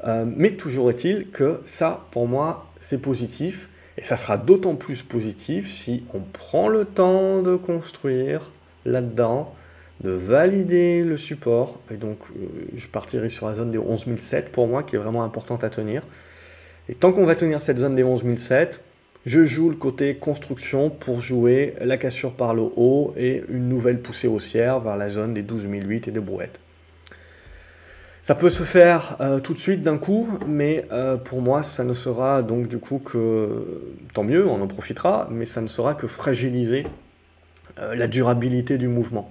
[0.05, 3.69] euh, mais toujours est-il que ça, pour moi, c'est positif.
[3.97, 8.51] Et ça sera d'autant plus positif si on prend le temps de construire
[8.85, 9.55] là-dedans,
[10.03, 11.79] de valider le support.
[11.91, 15.25] Et donc, euh, je partirai sur la zone des 11007 pour moi, qui est vraiment
[15.25, 16.03] importante à tenir.
[16.89, 18.81] Et tant qu'on va tenir cette zone des 11007,
[19.25, 24.01] je joue le côté construction pour jouer la cassure par le haut et une nouvelle
[24.01, 26.59] poussée haussière vers la zone des 12008 et des brouettes.
[28.23, 31.83] Ça peut se faire euh, tout de suite d'un coup, mais euh, pour moi, ça
[31.83, 33.83] ne sera donc du coup que,
[34.15, 36.87] tant mieux, on en profitera, mais ça ne sera que fragiliser
[37.81, 39.29] euh, la durabilité du mouvement.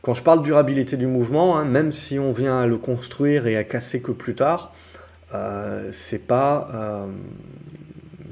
[0.00, 3.58] Quand je parle durabilité du mouvement, hein, même si on vient à le construire et
[3.58, 4.72] à casser que plus tard,
[5.92, 7.06] c'est pas,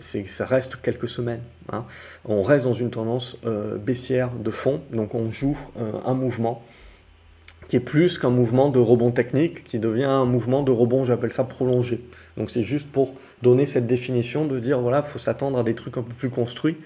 [0.00, 1.42] ça reste quelques semaines.
[1.70, 1.84] Hein.
[2.24, 3.36] On reste dans une tendance
[3.76, 5.58] baissière de fond, donc on joue
[6.06, 6.64] un mouvement
[7.68, 11.32] qui est plus qu'un mouvement de rebond technique, qui devient un mouvement de rebond, j'appelle
[11.32, 12.00] ça prolongé.
[12.36, 15.74] Donc c'est juste pour donner cette définition de dire, voilà, il faut s'attendre à des
[15.74, 16.76] trucs un peu plus construits,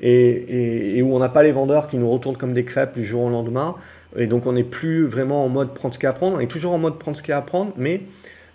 [0.00, 3.22] et, où on n'a pas les vendeurs qui nous retournent comme des crêpes du jour
[3.22, 3.74] au lendemain,
[4.16, 6.36] et donc on n'est plus vraiment en mode prendre ce qu'il y a à prendre,
[6.36, 8.02] on est toujours en mode prendre ce qu'il y a à prendre, mais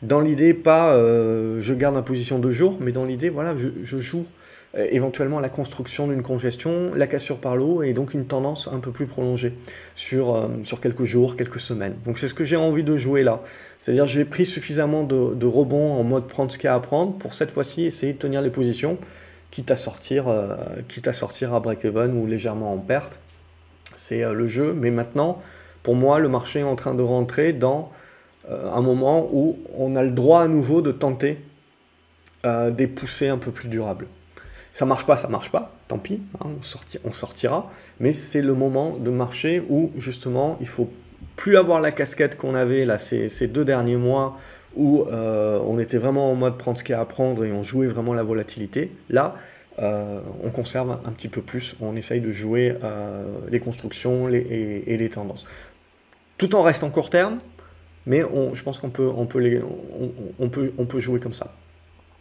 [0.01, 3.99] dans l'idée, pas euh, je garde ma position de jour, mais dans l'idée, voilà, je
[3.99, 4.25] joue
[4.75, 8.91] éventuellement la construction d'une congestion, la cassure par l'eau et donc une tendance un peu
[8.91, 9.53] plus prolongée
[9.95, 11.95] sur, euh, sur quelques jours, quelques semaines.
[12.05, 13.41] Donc c'est ce que j'ai envie de jouer là.
[13.79, 16.79] C'est-à-dire j'ai pris suffisamment de, de rebonds en mode prendre ce qu'il y a à
[16.79, 18.97] prendre pour cette fois-ci essayer de tenir les positions,
[19.51, 20.55] quitte à sortir, euh,
[20.87, 23.19] quitte à, sortir à break-even ou légèrement en perte.
[23.93, 25.39] C'est le jeu, mais maintenant,
[25.83, 27.91] pour moi, le marché est en train de rentrer dans
[28.49, 31.37] un moment où on a le droit à nouveau de tenter
[32.43, 34.07] des poussées un peu plus durables.
[34.73, 36.47] Ça marche pas, ça marche pas, tant pis, hein,
[37.05, 37.71] on, sortira.
[37.99, 40.91] Mais c'est le moment de marcher où justement il faut
[41.35, 44.35] plus avoir la casquette qu'on avait là ces, deux derniers mois
[44.75, 47.51] où euh, on était vraiment en mode prendre ce qu'il y a à prendre et
[47.51, 48.91] on jouait vraiment la volatilité.
[49.11, 49.35] Là,
[49.77, 54.83] euh, on conserve un, petit peu plus, on essaye de jouer euh, les constructions et,
[54.87, 55.45] les tendances.
[56.39, 57.37] Tout en restant court terme,
[58.07, 59.11] mais je pense qu'on peut,
[60.99, 61.53] jouer comme ça.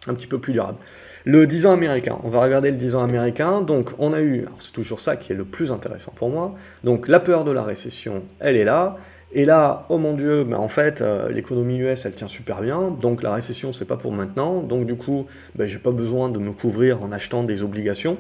[0.07, 0.77] un petit peu plus durable.
[1.25, 3.61] Le 10 ans américain, on va regarder le 10 ans américain.
[3.61, 7.09] Donc on a eu, c'est toujours ça qui est le plus intéressant pour moi, donc
[7.09, 8.97] la peur de la récession, elle est là.
[9.35, 12.91] Et là, oh mon Dieu, ben en fait, euh, l'économie US, elle tient super bien,
[13.01, 14.61] donc la récession, c'est pas pour maintenant.
[14.61, 18.19] Donc du coup, ben, j'ai pas besoin de me couvrir en achetant des obligations.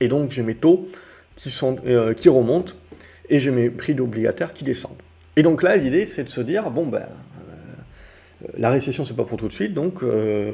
[0.00, 0.88] Et donc j'ai mes taux
[1.36, 2.72] qui, sont, euh, qui remontent
[3.28, 5.02] et j'ai mes prix d'obligataires qui descendent.
[5.36, 7.06] Et donc là, l'idée, c'est de se dire, bon, ben,
[8.56, 10.52] la récession, c'est pas pour tout de suite, donc euh,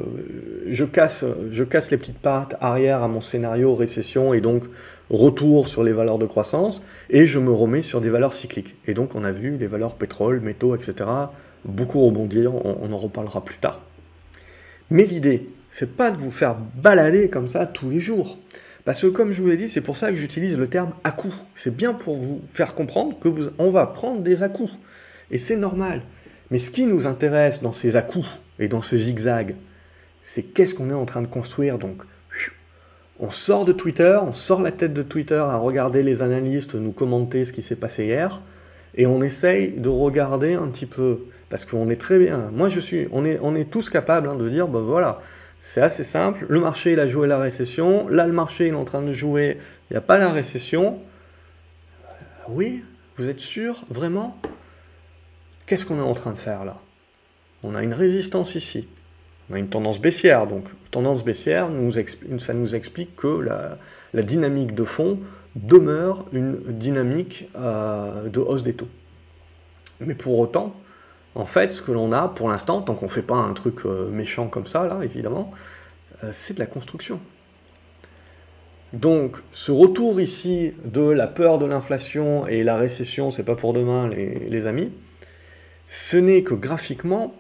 [0.68, 4.64] je, casse, je casse les petites pattes arrière à mon scénario récession et donc
[5.10, 8.74] retour sur les valeurs de croissance, et je me remets sur des valeurs cycliques.
[8.86, 11.08] Et donc on a vu les valeurs pétrole, métaux, etc.,
[11.64, 13.80] beaucoup rebondir, on, en reparlera plus tard.
[14.90, 18.38] Mais l'idée, c'est pas de vous faire balader comme ça tous les jours.
[18.84, 21.34] Parce que comme je vous l'ai dit, c'est pour ça que j'utilise le terme à-coup.
[21.56, 24.70] C'est bien pour vous faire comprendre que vous, on va prendre des à-coups.
[25.32, 26.02] Et c'est normal.
[26.50, 28.28] Mais ce qui nous intéresse dans ces à-coups
[28.58, 29.56] et dans ce zigzag,
[30.22, 31.78] c'est qu'est-ce qu'on est en train de construire.
[31.78, 32.02] Donc,
[33.18, 36.92] on sort de Twitter, on sort la tête de Twitter à regarder les analystes nous
[36.92, 38.42] commenter ce qui s'est passé hier,
[38.94, 42.50] et on essaye de regarder un petit peu, parce qu'on est très bien.
[42.52, 45.20] Moi, je suis, on est, tous capables hein, de dire, ben voilà,
[45.60, 46.44] c'est assez simple.
[46.48, 48.08] Le marché, il a joué la récession.
[48.08, 49.58] Là, le marché, il est en train de jouer.
[49.90, 50.98] Il n'y a pas la récession.
[52.48, 52.82] Oui,
[53.16, 54.38] vous êtes sûr, vraiment?
[55.66, 56.78] Qu'est-ce qu'on est en train de faire là?
[57.64, 58.86] On a une résistance ici.
[59.50, 60.46] On a une tendance baissière.
[60.46, 61.68] Donc, tendance baissière,
[62.38, 65.18] ça nous explique que la, dynamique de fond
[65.56, 68.88] demeure une dynamique euh, de hausse des taux.
[70.00, 70.76] Mais pour autant,
[71.34, 73.86] en fait, ce que l'on a pour l'instant, tant qu'on ne fait pas un truc
[73.86, 75.50] euh, méchant comme ça, là, évidemment,
[76.22, 77.18] euh, c'est de la construction.
[78.92, 83.72] Donc, ce retour ici de la peur de l'inflation et la récession, c'est pas pour
[83.72, 84.92] demain, les amis,
[85.86, 87.34] ce n'est que graphiquement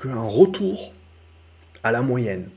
[0.00, 0.92] qu'un retour
[1.82, 2.48] à la moyenne.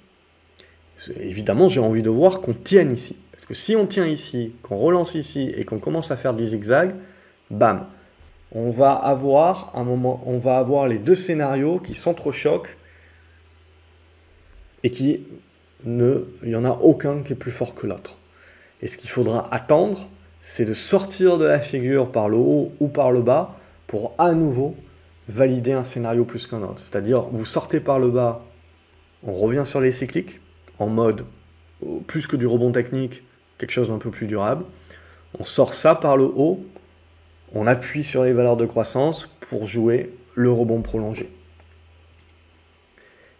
[1.19, 3.15] Évidemment, j'ai envie de voir qu'on tienne ici.
[3.31, 6.45] Parce que si on tient ici, qu'on relance ici et qu'on commence à faire du
[6.45, 6.95] zigzag,
[7.51, 7.85] bam,
[8.51, 12.77] on va avoir un moment, on va avoir les deux scénarios qui s'entrechoquent
[14.83, 15.27] et qui
[15.83, 18.17] ne, il n'y en a aucun qui est plus fort que l'autre.
[18.81, 20.09] Et ce qu'il faudra attendre,
[20.39, 24.31] c'est de sortir de la figure par le haut ou par le bas pour à
[24.31, 24.75] nouveau
[25.29, 26.79] valider un scénario plus qu'un autre.
[26.79, 28.45] C'est-à-dire, vous sortez par le bas,
[29.23, 30.39] on revient sur les cycliques,
[30.79, 31.25] en mode
[32.07, 33.23] plus que du rebond technique,
[33.57, 34.65] quelque chose d'un peu plus durable.
[35.39, 36.65] On sort ça par le haut,
[37.53, 41.29] on appuie sur les valeurs de croissance pour jouer le rebond prolongé.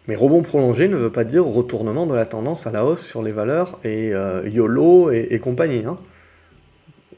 [0.08, 3.22] Mais rebond prolongé ne veut pas dire retournement de la tendance à la hausse sur
[3.22, 5.84] les valeurs et euh, YOLO et, compagnie.
[5.86, 5.98] Hein.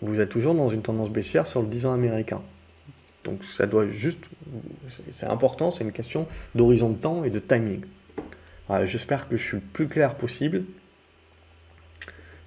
[0.02, 2.42] Vous êtes toujours dans une tendance baissière sur le 10 ans américain.
[3.24, 4.30] Donc ça doit juste,
[5.10, 7.82] c'est important, c'est une question d'horizon de temps et de timing.
[8.84, 10.64] J'espère que je suis le plus clair possible.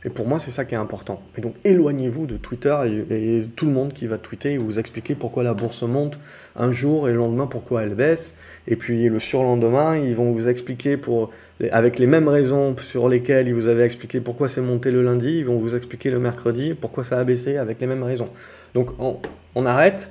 [0.05, 1.23] Et pour moi, c'est ça qui est important.
[1.39, 2.77] Et donc, éloignez-vous de Twitter
[3.11, 6.19] et, tout le monde qui va tweeter et vous expliquer pourquoi la bourse monte
[6.57, 8.37] un jour et le lendemain pourquoi elle baisse.
[8.67, 11.31] Et puis le surlendemain, ils vont vous expliquer pour,
[11.71, 15.39] avec les mêmes raisons sur lesquelles ils vous avaient expliqué pourquoi c'est monté le lundi,
[15.39, 18.29] ils vont vous expliquer le mercredi pourquoi ça a baissé avec les mêmes raisons.
[18.75, 20.11] Donc, on arrête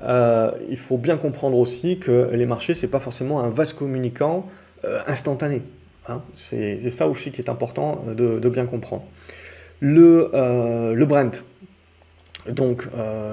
[0.00, 3.78] euh, il faut bien comprendre aussi que les marchés, ce n'est pas forcément un vaste
[3.78, 4.48] communicant
[4.84, 5.62] euh, instantané.
[6.08, 6.22] Hein.
[6.34, 9.04] C'est ça aussi qui est important de, bien comprendre.
[9.80, 11.44] Le, euh, le Brent.
[12.48, 12.88] Donc,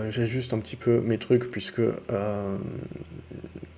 [0.10, 1.82] j'ajuste un petit peu mes trucs puisque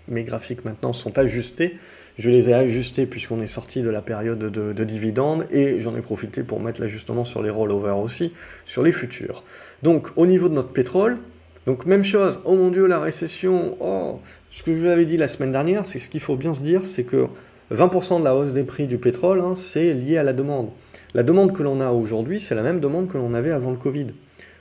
[0.09, 1.77] mes graphiques maintenant sont ajustés.
[2.17, 5.95] Je les ai ajustés puisqu'on est sorti de la période de, de dividendes et j'en
[5.95, 8.33] ai profité pour mettre l'ajustement sur les rollovers aussi,
[8.65, 9.45] sur les futurs.
[9.83, 11.17] Donc, au niveau de notre pétrole,
[11.65, 14.19] donc même chose, oh mon Dieu, la récession, oh,
[14.49, 16.61] ce que je vous avais dit la semaine dernière, c'est ce qu'il faut bien se
[16.61, 17.27] dire, c'est que
[17.71, 20.69] 20% de la hausse des prix du pétrole, hein, c'est lié à la demande.
[21.13, 23.77] La demande que l'on a aujourd'hui, c'est la même demande que l'on avait avant le
[23.77, 24.07] Covid.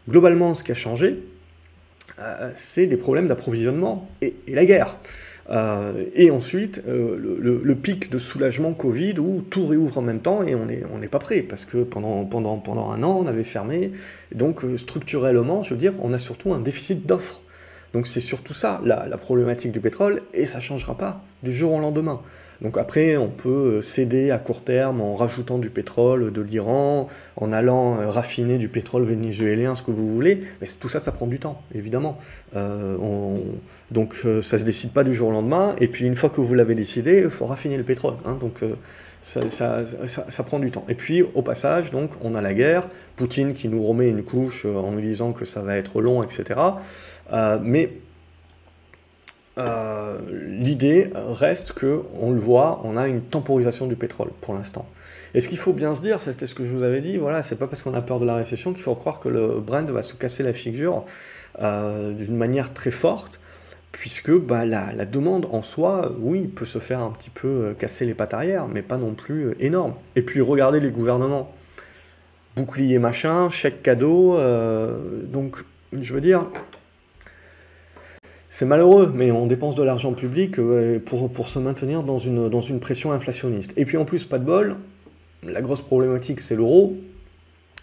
[0.09, 1.23] Globalement, ce qui a changé,
[2.19, 4.99] euh, c'est des problèmes d'approvisionnement et, la guerre.
[5.51, 10.45] Euh, et ensuite, euh, le, pic de soulagement Covid où tout réouvre en même temps
[10.45, 13.93] et on n'est pas prêt parce que pendant, un an, on avait fermé.
[14.35, 17.43] Donc, structurellement, je veux dire, on a surtout un déficit d'offres.
[17.93, 21.73] Donc, c'est surtout ça, la, problématique du pétrole et ça ne changera pas du jour
[21.73, 22.23] au lendemain.
[22.63, 27.09] Donc après, on peut euh, céder à court terme en rajoutant du pétrole de l'Iran,
[27.37, 30.43] en allant euh, raffiner du pétrole vénézuélien, ce que vous voulez.
[30.61, 32.19] Mais tout ça, ça prend du temps, évidemment.
[32.57, 32.97] Euh,
[33.91, 35.75] donc ça ne se décide pas du jour au lendemain.
[35.81, 38.15] Et puis une fois que vous l'avez décidé, il faut raffiner le pétrole.
[38.25, 38.37] Hein.
[38.41, 38.61] donc
[39.21, 40.85] ça, ça, prend du temps.
[40.89, 44.65] Et puis au passage, donc on a la guerre, Poutine qui nous remet une couche
[44.65, 46.61] en nous disant que ça va être long, etc.
[47.63, 47.91] mais
[50.31, 54.87] l'idée reste que, on le voit, on a une temporisation du pétrole pour l'instant.
[55.35, 57.43] Et ce qu'il faut bien se dire, c'était ce que je vous avais dit, voilà,
[57.43, 59.85] c'est pas parce qu'on a peur de la récession qu'il faut croire que le Brent
[59.91, 61.05] va se casser la figure
[61.61, 63.39] euh, d'une manière très forte,
[63.93, 68.07] puisque bah, la, demande en soi, oui, peut se faire un petit peu euh, casser
[68.07, 69.95] les pattes arrière, mais pas non plus euh, énorme.
[70.17, 71.53] Et puis regardez les gouvernements,
[72.57, 74.37] bouclier machin, chèque cadeau,
[75.33, 75.59] donc
[75.93, 76.47] je veux dire,
[78.53, 80.57] c'est malheureux, mais on dépense de l'argent public
[81.07, 83.73] pour, pour se maintenir dans une, pression inflationniste.
[83.77, 84.75] Et puis en plus, pas de bol,
[85.45, 86.97] la grosse problématique, c'est l'euro.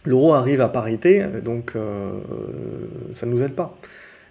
[0.04, 2.12] L'euro arrive à parité, donc euh,
[3.14, 3.78] ça ne nous aide pas.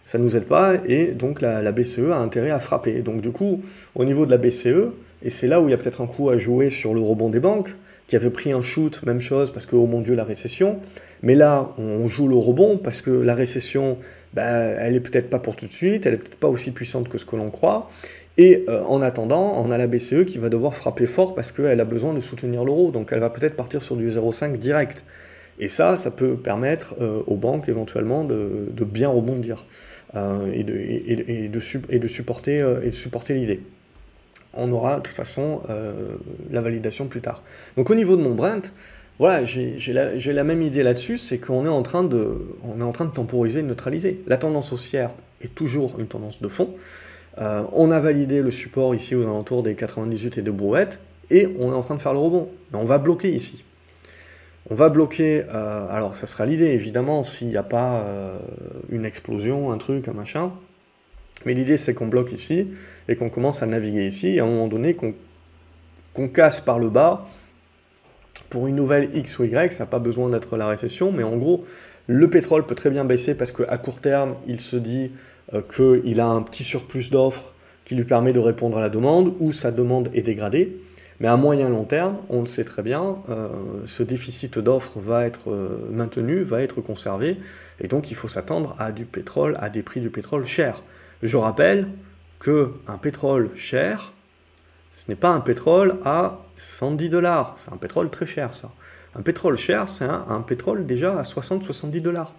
[0.05, 3.01] Ça ne nous aide pas, et donc la, BCE a intérêt à frapper.
[3.01, 3.63] Donc du coup,
[3.95, 6.29] au niveau de la BCE, et c'est là où il y a peut-être un coup
[6.29, 7.75] à jouer sur le rebond des banques,
[8.09, 10.79] qui avait pris un shoot, même chose, parce que, oh mon Dieu, la récession.
[11.23, 13.97] Mais là, on joue le rebond, parce que la récession,
[14.37, 17.09] bah, elle est peut-être pas pour tout de suite, elle est peut-être pas aussi puissante
[17.09, 17.91] que ce que l'on croit.
[18.37, 21.81] Et euh, en attendant, on a la BCE qui va devoir frapper fort parce qu'elle
[21.81, 22.91] a besoin de soutenir l'euro.
[22.91, 25.05] Donc elle va peut-être partir sur du 0,5 direct.
[25.59, 29.65] Et ça, ça peut permettre euh, aux banques éventuellement de, bien rebondir
[30.15, 33.63] euh, et, de, et, de, supporter, et de supporter l'idée.
[34.53, 35.61] On aura de toute façon
[36.51, 37.43] la validation plus tard.
[37.77, 38.73] Donc au niveau de mon Brent,
[39.19, 42.93] voilà, j'ai la, même idée là-dessus, c'est qu'on est, en train de, on est en
[42.93, 44.23] train de temporiser, neutraliser.
[44.27, 46.75] La tendance haussière est toujours une tendance de fond.
[47.39, 51.01] Euh, on a validé le support ici aux alentours des 98 et de brouettes,
[51.31, 52.51] et on est en train de faire le rebond.
[52.73, 53.65] Mais on va bloquer ici.
[54.69, 58.37] On va bloquer, euh, alors ça sera l'idée évidemment s'il n'y a pas euh,
[58.91, 60.53] une explosion, un truc, un machin.
[61.45, 62.69] Mais l'idée c'est qu'on bloque ici
[63.09, 66.89] et qu'on commence à naviguer ici et à un moment donné qu'on casse par le
[66.89, 67.29] bas
[68.51, 71.37] pour une nouvelle X ou Y, ça n'a pas besoin d'être la récession, mais en
[71.37, 71.65] gros,
[72.07, 75.11] le pétrole peut très bien baisser parce qu'à court terme, il se dit
[75.55, 77.53] euh, qu'il a un petit surplus d'offres
[77.85, 80.77] qui lui permet de répondre à la demande, ou sa demande est dégradée.
[81.21, 83.49] Mais à moyen long terme, on le sait très bien, euh,
[83.87, 87.39] ce déficit d'offres va être euh, maintenu, va être conservé,
[87.81, 90.83] et donc il faut s'attendre à du pétrole, à des prix du pétrole cher.
[91.23, 91.89] Je rappelle
[92.39, 94.13] que un pétrole cher,
[94.97, 98.71] ce n'est pas un pétrole à 110 dollars, c'est un pétrole très cher ça.
[99.15, 102.33] Un pétrole cher, c'est un, pétrole déjà à 60-70 dollars.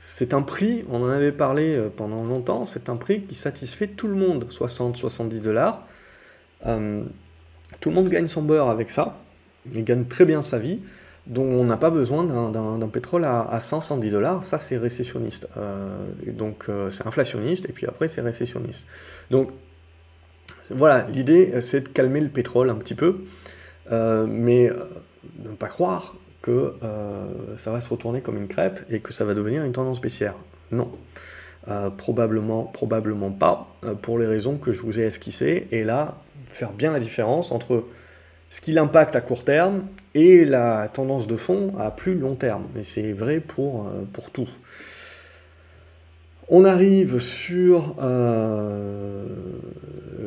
[0.00, 3.86] C'est un prix, on en avait parlé euh, pendant longtemps, c'est un prix qui satisfait
[3.86, 5.86] tout le monde, 60-70 dollars.
[6.66, 7.04] Euh,
[7.78, 9.16] tout le monde gagne son beurre avec ça,
[9.72, 10.80] il gagne très bien sa vie,
[11.28, 15.46] donc on n'a pas besoin d'un pétrole à, 100-110 dollars, ça c'est récessionniste.
[15.56, 18.88] Euh, donc c'est inflationniste, et puis après c'est récessionniste.
[19.30, 19.52] Donc
[20.70, 23.24] voilà, l'idée c'est de calmer le pétrole un petit peu,
[23.90, 24.70] mais
[25.44, 29.24] ne pas croire que euh, ça va se retourner comme une crêpe et que ça
[29.24, 30.34] va devenir une tendance baissière.
[30.70, 30.90] Non.
[31.68, 35.68] Euh, probablement, probablement pas, euh, pour les raisons que je vous ai esquissées.
[35.70, 37.84] Et là, faire bien la différence entre
[38.48, 39.82] ce qui l'impacte à court terme
[40.14, 42.64] et la tendance de fond à plus long terme.
[42.78, 43.90] Et c'est vrai pour
[44.32, 44.48] tout.
[46.52, 49.24] On arrive sur euh,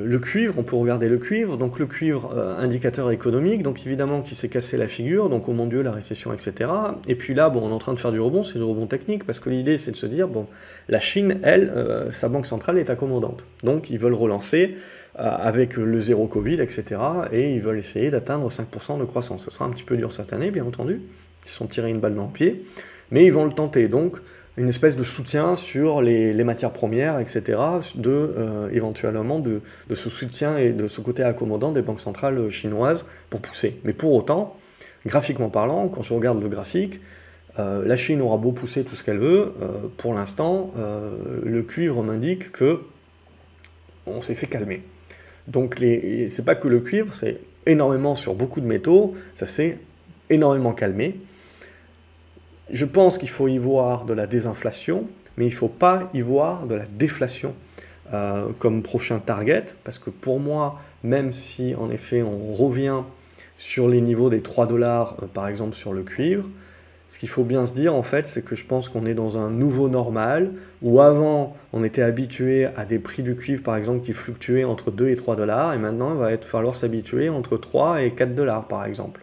[0.05, 4.21] le cuivre, on peut regarder le cuivre, donc le cuivre euh, indicateur économique, donc évidemment
[4.21, 6.71] qui s'est cassé la figure, donc au oh mon Dieu la récession, etc.
[7.09, 9.25] Et puis là, on est en train de faire du rebond, c'est du rebond technique,
[9.25, 10.47] parce que l'idée c'est de se dire, bon,
[10.87, 14.77] la Chine, elle, euh, sa banque centrale est accommodante, donc ils veulent relancer
[15.15, 16.99] avec le zéro Covid, etc.
[17.31, 19.45] Et ils veulent essayer d'atteindre 5% de croissance.
[19.45, 21.01] Ce sera un petit peu dur cette année, bien entendu,
[21.45, 22.65] ils se sont tirés une balle dans le pied,
[23.11, 24.17] mais ils vont le tenter, donc
[24.57, 27.59] une espèce de soutien sur les, matières premières, etc.,
[27.95, 29.61] de, euh, éventuellement de,
[29.91, 33.79] ce soutien et de ce côté accommodant des banques centrales chinoises pour pousser.
[33.83, 34.55] Mais pour autant,
[35.05, 37.01] graphiquement parlant, quand je regarde le graphique,
[37.59, 40.71] euh, la Chine aura beau pousser tout ce qu'elle veut, euh, pour l'instant,
[41.43, 42.81] le cuivre m'indique que
[44.05, 44.83] on s'est fait calmer.
[45.47, 45.77] Donc
[46.27, 49.77] c'est pas que le cuivre, c'est énormément sur beaucoup de métaux, ça s'est
[50.29, 51.19] énormément calmé.
[52.73, 55.07] Je pense qu'il faut y voir de la désinflation,
[55.37, 57.53] mais il ne faut pas y voir de la déflation
[58.11, 63.03] euh, comme prochain target, parce que pour moi, même si en effet on revient
[63.57, 66.49] sur les niveaux des 3 dollars, euh, par exemple sur le cuivre,
[67.09, 69.37] ce qu'il faut bien se dire en fait, c'est que je pense qu'on est dans
[69.37, 74.03] un nouveau normal, où avant on était habitué à des prix du cuivre par exemple
[74.03, 77.55] qui fluctuaient entre 2 et 3 dollars, et maintenant il va être, falloir s'habituer entre
[77.55, 79.21] 3 et 4 dollars par exemple.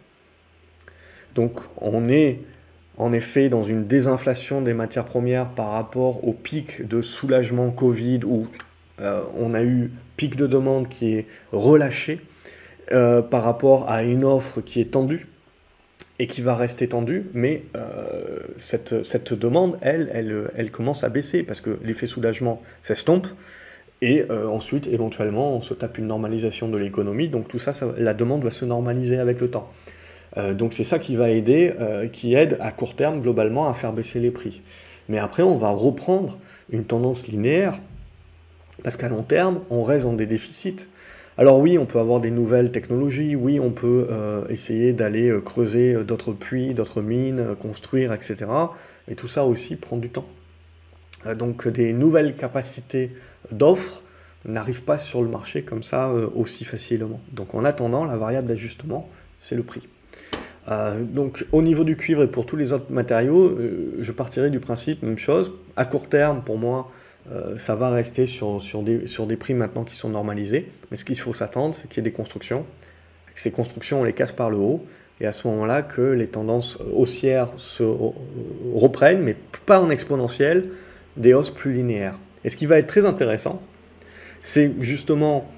[1.35, 2.39] Donc on est
[3.01, 8.21] en effet dans une désinflation des matières premières par rapport au pic de soulagement Covid
[8.27, 8.47] où
[9.01, 12.21] euh, on a eu pic de demande qui est relâché
[12.93, 15.27] euh, par rapport à une offre qui est tendue
[16.19, 21.63] et qui va rester tendue, mais euh, cette, demande, elle, elle, commence à baisser parce
[21.63, 23.27] que l'effet soulagement s'estompe
[24.03, 27.29] Et ensuite, éventuellement, on se tape une normalisation de l'économie.
[27.29, 29.71] Donc tout ça, la demande va se normaliser avec le temps.
[30.37, 33.75] Euh, donc c'est ça qui va aider, euh, qui aide à court terme globalement à
[33.75, 34.63] faire baisser les prix.
[35.09, 36.39] Mais après, on va reprendre
[36.71, 37.79] une tendance linéaire
[38.83, 40.87] parce qu'à long terme, on reste dans des déficits.
[41.37, 44.09] Alors oui, on peut avoir des nouvelles technologies, oui, on peut
[44.51, 48.47] essayer d'aller creuser d'autres puits, d'autres mines, construire, etc.
[49.09, 50.27] Et tout ça aussi prend du temps.
[51.37, 53.11] donc des nouvelles capacités
[53.53, 54.03] d'offres
[54.45, 57.21] n'arrivent pas sur le marché comme ça euh, aussi facilement.
[57.33, 59.09] Donc en attendant, la variable d'ajustement,
[59.39, 59.89] c'est le prix.
[60.69, 64.51] Euh, donc au niveau du cuivre et pour tous les autres matériaux, euh, je partirai
[64.51, 66.91] du principe, même chose, à court terme, pour moi,
[67.57, 70.67] ça va rester sur, des, prix maintenant qui sont normalisés.
[70.91, 72.67] Mais ce qu'il faut s'attendre, c'est qu'il y ait des constructions.
[73.37, 74.85] Ces constructions, on les casse par le haut.
[75.21, 77.85] Et à ce moment-là, que les tendances haussières se
[78.75, 80.71] reprennent, mais pas en exponentielle,
[81.17, 82.19] des hausses plus linéaires.
[82.45, 83.63] Et ce qui va être très intéressant,
[84.43, 85.49] c'est justement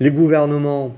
[0.00, 0.96] les gouvernements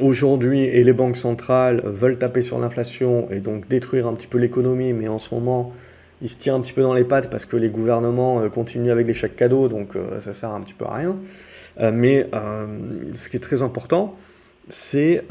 [0.00, 4.38] aujourd'hui et les banques centrales veulent taper sur l'inflation et donc détruire un petit peu
[4.38, 5.72] l'économie, mais en ce moment,
[6.22, 8.90] ils se tirent un petit peu dans les pattes parce que les gouvernements euh, continuent
[8.90, 11.16] avec les chèques cadeaux, donc euh, ça sert un petit peu à rien.
[11.80, 12.26] Euh, mais
[13.14, 14.16] ce qui est très important,
[14.68, 15.22] c'est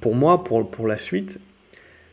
[0.00, 1.38] pour moi, pour, pour la suite,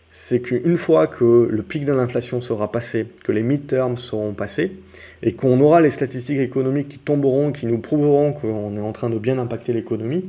[0.10, 4.78] c'est qu'une fois que le pic de l'inflation sera passé, que les mid-terms seront passés,
[5.22, 9.10] et qu'on aura les statistiques économiques qui tomberont, qui nous prouveront qu'on est en train
[9.10, 10.26] de bien impacter l'économie,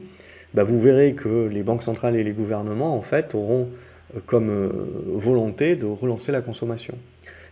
[0.55, 3.69] bah vous verrez que les banques centrales et les gouvernements, en fait, auront
[4.17, 4.69] euh, comme euh,
[5.07, 6.97] volonté de relancer la consommation.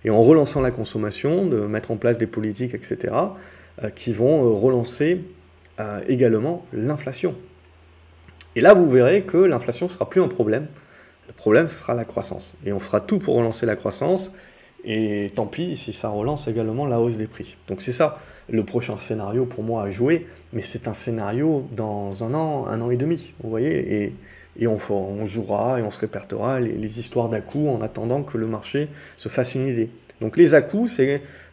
[0.04, 3.14] Et en relançant la consommation, de mettre en place des politiques, etc.,
[3.82, 5.22] euh, qui vont relancer
[6.08, 7.34] également l'inflation.
[8.54, 10.68] Et là, vous verrez que l'inflation ne sera plus un problème,
[11.26, 12.56] le problème, ce sera la croissance.
[12.64, 14.32] Et on fera tout pour relancer la croissance.
[14.86, 17.56] Et tant pis si ça relance également la hausse des prix.
[17.66, 18.18] Donc c'est ça
[18.48, 20.26] le prochain scénario pour moi à jouer.
[20.52, 23.34] Mais c'est un scénario dans un an, un an et demi.
[23.42, 24.12] Vous voyez et,
[24.58, 28.88] et on, jouera et on se répertera les, histoires dà en attendant que le marché
[29.16, 29.90] se fasse une idée.
[30.20, 31.00] Donc les à-coups,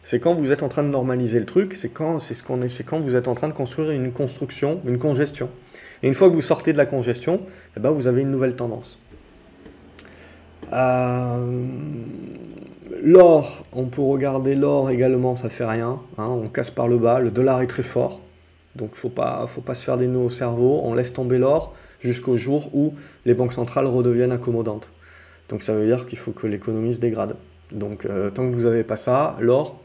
[0.02, 2.42] c'est quand vous êtes en train de normaliser le truc, c'est quand, ce
[2.82, 5.50] quand vous êtes en train de construire une construction, une congestion.
[6.02, 7.40] Et une fois que vous sortez de la congestion,
[7.76, 8.98] eh ben, vous avez une nouvelle tendance.
[10.72, 11.66] Euh,
[13.02, 16.00] l'or, on peut regarder l'or également, ça fait rien.
[16.18, 17.20] Hein, on casse par le bas.
[17.20, 18.20] Le dollar est très fort.
[18.76, 20.80] Donc il ne faut pas, se faire des nœuds au cerveau.
[20.84, 24.90] On laisse tomber l'or jusqu'au jour où les banques centrales redeviennent accommodantes.
[25.48, 27.36] Donc ça veut dire qu'il faut que l'économie se dégrade.
[27.72, 29.80] Donc euh, tant que vous n'avez pas ça, l'or,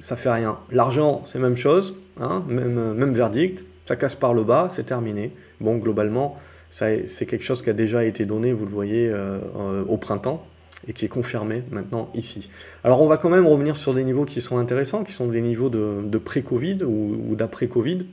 [0.00, 0.58] ça fait rien.
[0.70, 3.64] L'argent, c'est même chose, hein, même, même verdict.
[3.86, 5.32] Ça casse par le bas, c'est terminé.
[5.60, 6.34] Bon, globalement,
[6.70, 10.44] c'est quelque chose qui a déjà été donné, vous le voyez, euh, euh, au printemps
[10.88, 12.48] et qui est confirmé maintenant ici.
[12.84, 15.40] Alors on va quand même revenir sur des niveaux qui sont intéressants, qui sont des
[15.40, 18.06] niveaux de, pré-Covid ou, d'après-Covid,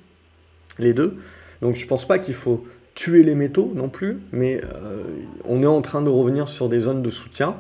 [0.80, 1.18] les deux.
[1.62, 5.04] Donc je ne pense pas qu'il faut tuer les métaux non plus, mais euh,
[5.46, 7.56] on est en train de revenir sur des zones de soutien.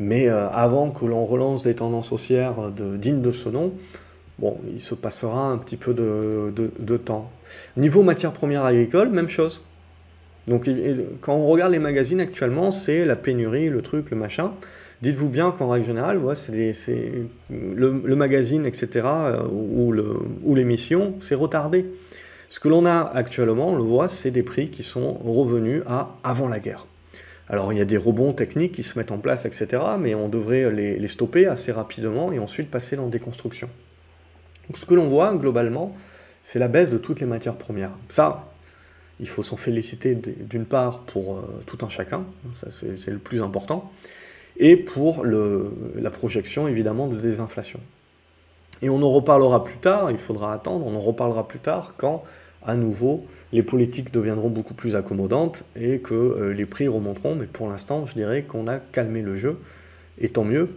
[0.00, 3.72] Mais avant que l'on relance des tendances haussières de, dignes de ce nom,
[4.38, 7.32] bon, il se passera un petit peu de, de temps.
[7.76, 9.60] Niveau matières premières agricoles, même chose.
[10.48, 10.68] Donc
[11.20, 14.52] quand on regarde les magazines actuellement, c'est la pénurie, le truc, le machin.
[15.02, 16.20] Dites-vous bien qu'en règle générale,
[17.50, 21.86] le, magazine, etc., euh, ou l'émission, c'est retardé.
[22.48, 26.16] Ce que l'on a actuellement, on le voit, c'est des prix qui sont revenus à
[26.24, 26.86] avant la guerre.
[27.48, 30.28] Alors il y a des rebonds techniques qui se mettent en place, etc., mais on
[30.28, 33.70] devrait les, les stopper assez rapidement et ensuite passer dans des constructions.
[34.66, 35.94] Donc ce que l'on voit globalement,
[36.42, 37.92] c'est la baisse de toutes les matières premières.
[38.08, 38.47] Ça,
[39.20, 43.42] il faut s'en féliciter d'une part pour euh, tout un chacun, ça c'est le plus
[43.42, 43.90] important,
[44.58, 47.80] et pour la projection évidemment de désinflation.
[48.82, 52.24] Et on en reparlera plus tard, il faudra attendre, on en reparlera plus tard quand
[52.64, 57.46] à nouveau les politiques deviendront beaucoup plus accommodantes et que euh, les prix remonteront, mais
[57.46, 59.58] pour l'instant je dirais qu'on a calmé le jeu,
[60.20, 60.70] et tant mieux.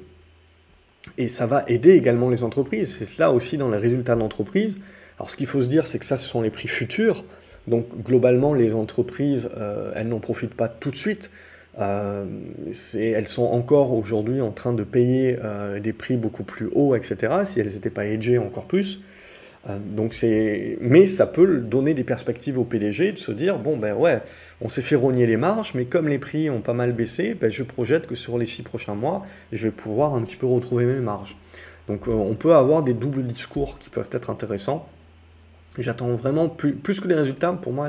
[1.18, 4.78] Et ça va aider également les entreprises, c'est cela aussi dans les résultats d'entreprise.
[5.18, 7.24] Alors ce qu'il faut se dire, c'est que ça ce sont les prix futurs,
[7.68, 11.32] donc globalement, les entreprises, euh, elles n'en profitent pas tout de suite.
[11.80, 12.26] Euh,
[12.96, 17.34] elles sont encore aujourd'hui en train de payer euh, des prix beaucoup plus hauts, etc.
[17.46, 19.00] Si elles n'étaient pas hedgées encore plus.
[19.70, 20.16] donc
[20.82, 24.20] mais ça peut donner des perspectives au PDG de se dire bon ben ouais,
[24.60, 27.50] on s'est fait rogner les marges, mais comme les prix ont pas mal baissé, ben,
[27.50, 30.86] je projette que sur les six prochains mois, je vais pouvoir un petit peu retrouver
[30.86, 31.38] mes marges.
[31.88, 34.90] Donc on peut avoir des doubles discours qui peuvent être intéressants.
[35.78, 37.88] J'attends vraiment, plus, que les résultats, pour moi,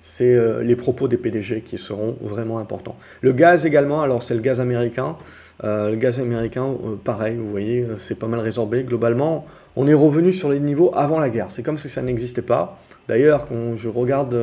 [0.00, 2.96] c'est euh, les propos des PDG qui seront vraiment importants.
[3.20, 5.16] Le gaz également, alors c'est le gaz américain.
[5.62, 8.84] le gaz américain, pareil, vous voyez, c'est pas mal résorbé.
[8.84, 11.50] Globalement, on est revenu sur les niveaux avant la guerre.
[11.50, 12.78] C'est comme si ça n'existait pas.
[13.08, 14.38] D'ailleurs, quand je regarde,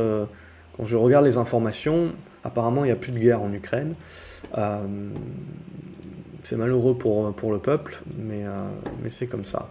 [0.75, 2.11] quand je regarde les informations,
[2.43, 3.93] apparemment il n'y a plus de guerre en Ukraine.
[6.43, 8.43] c'est malheureux pour, pour le peuple, mais,
[9.01, 9.69] mais c'est comme ça.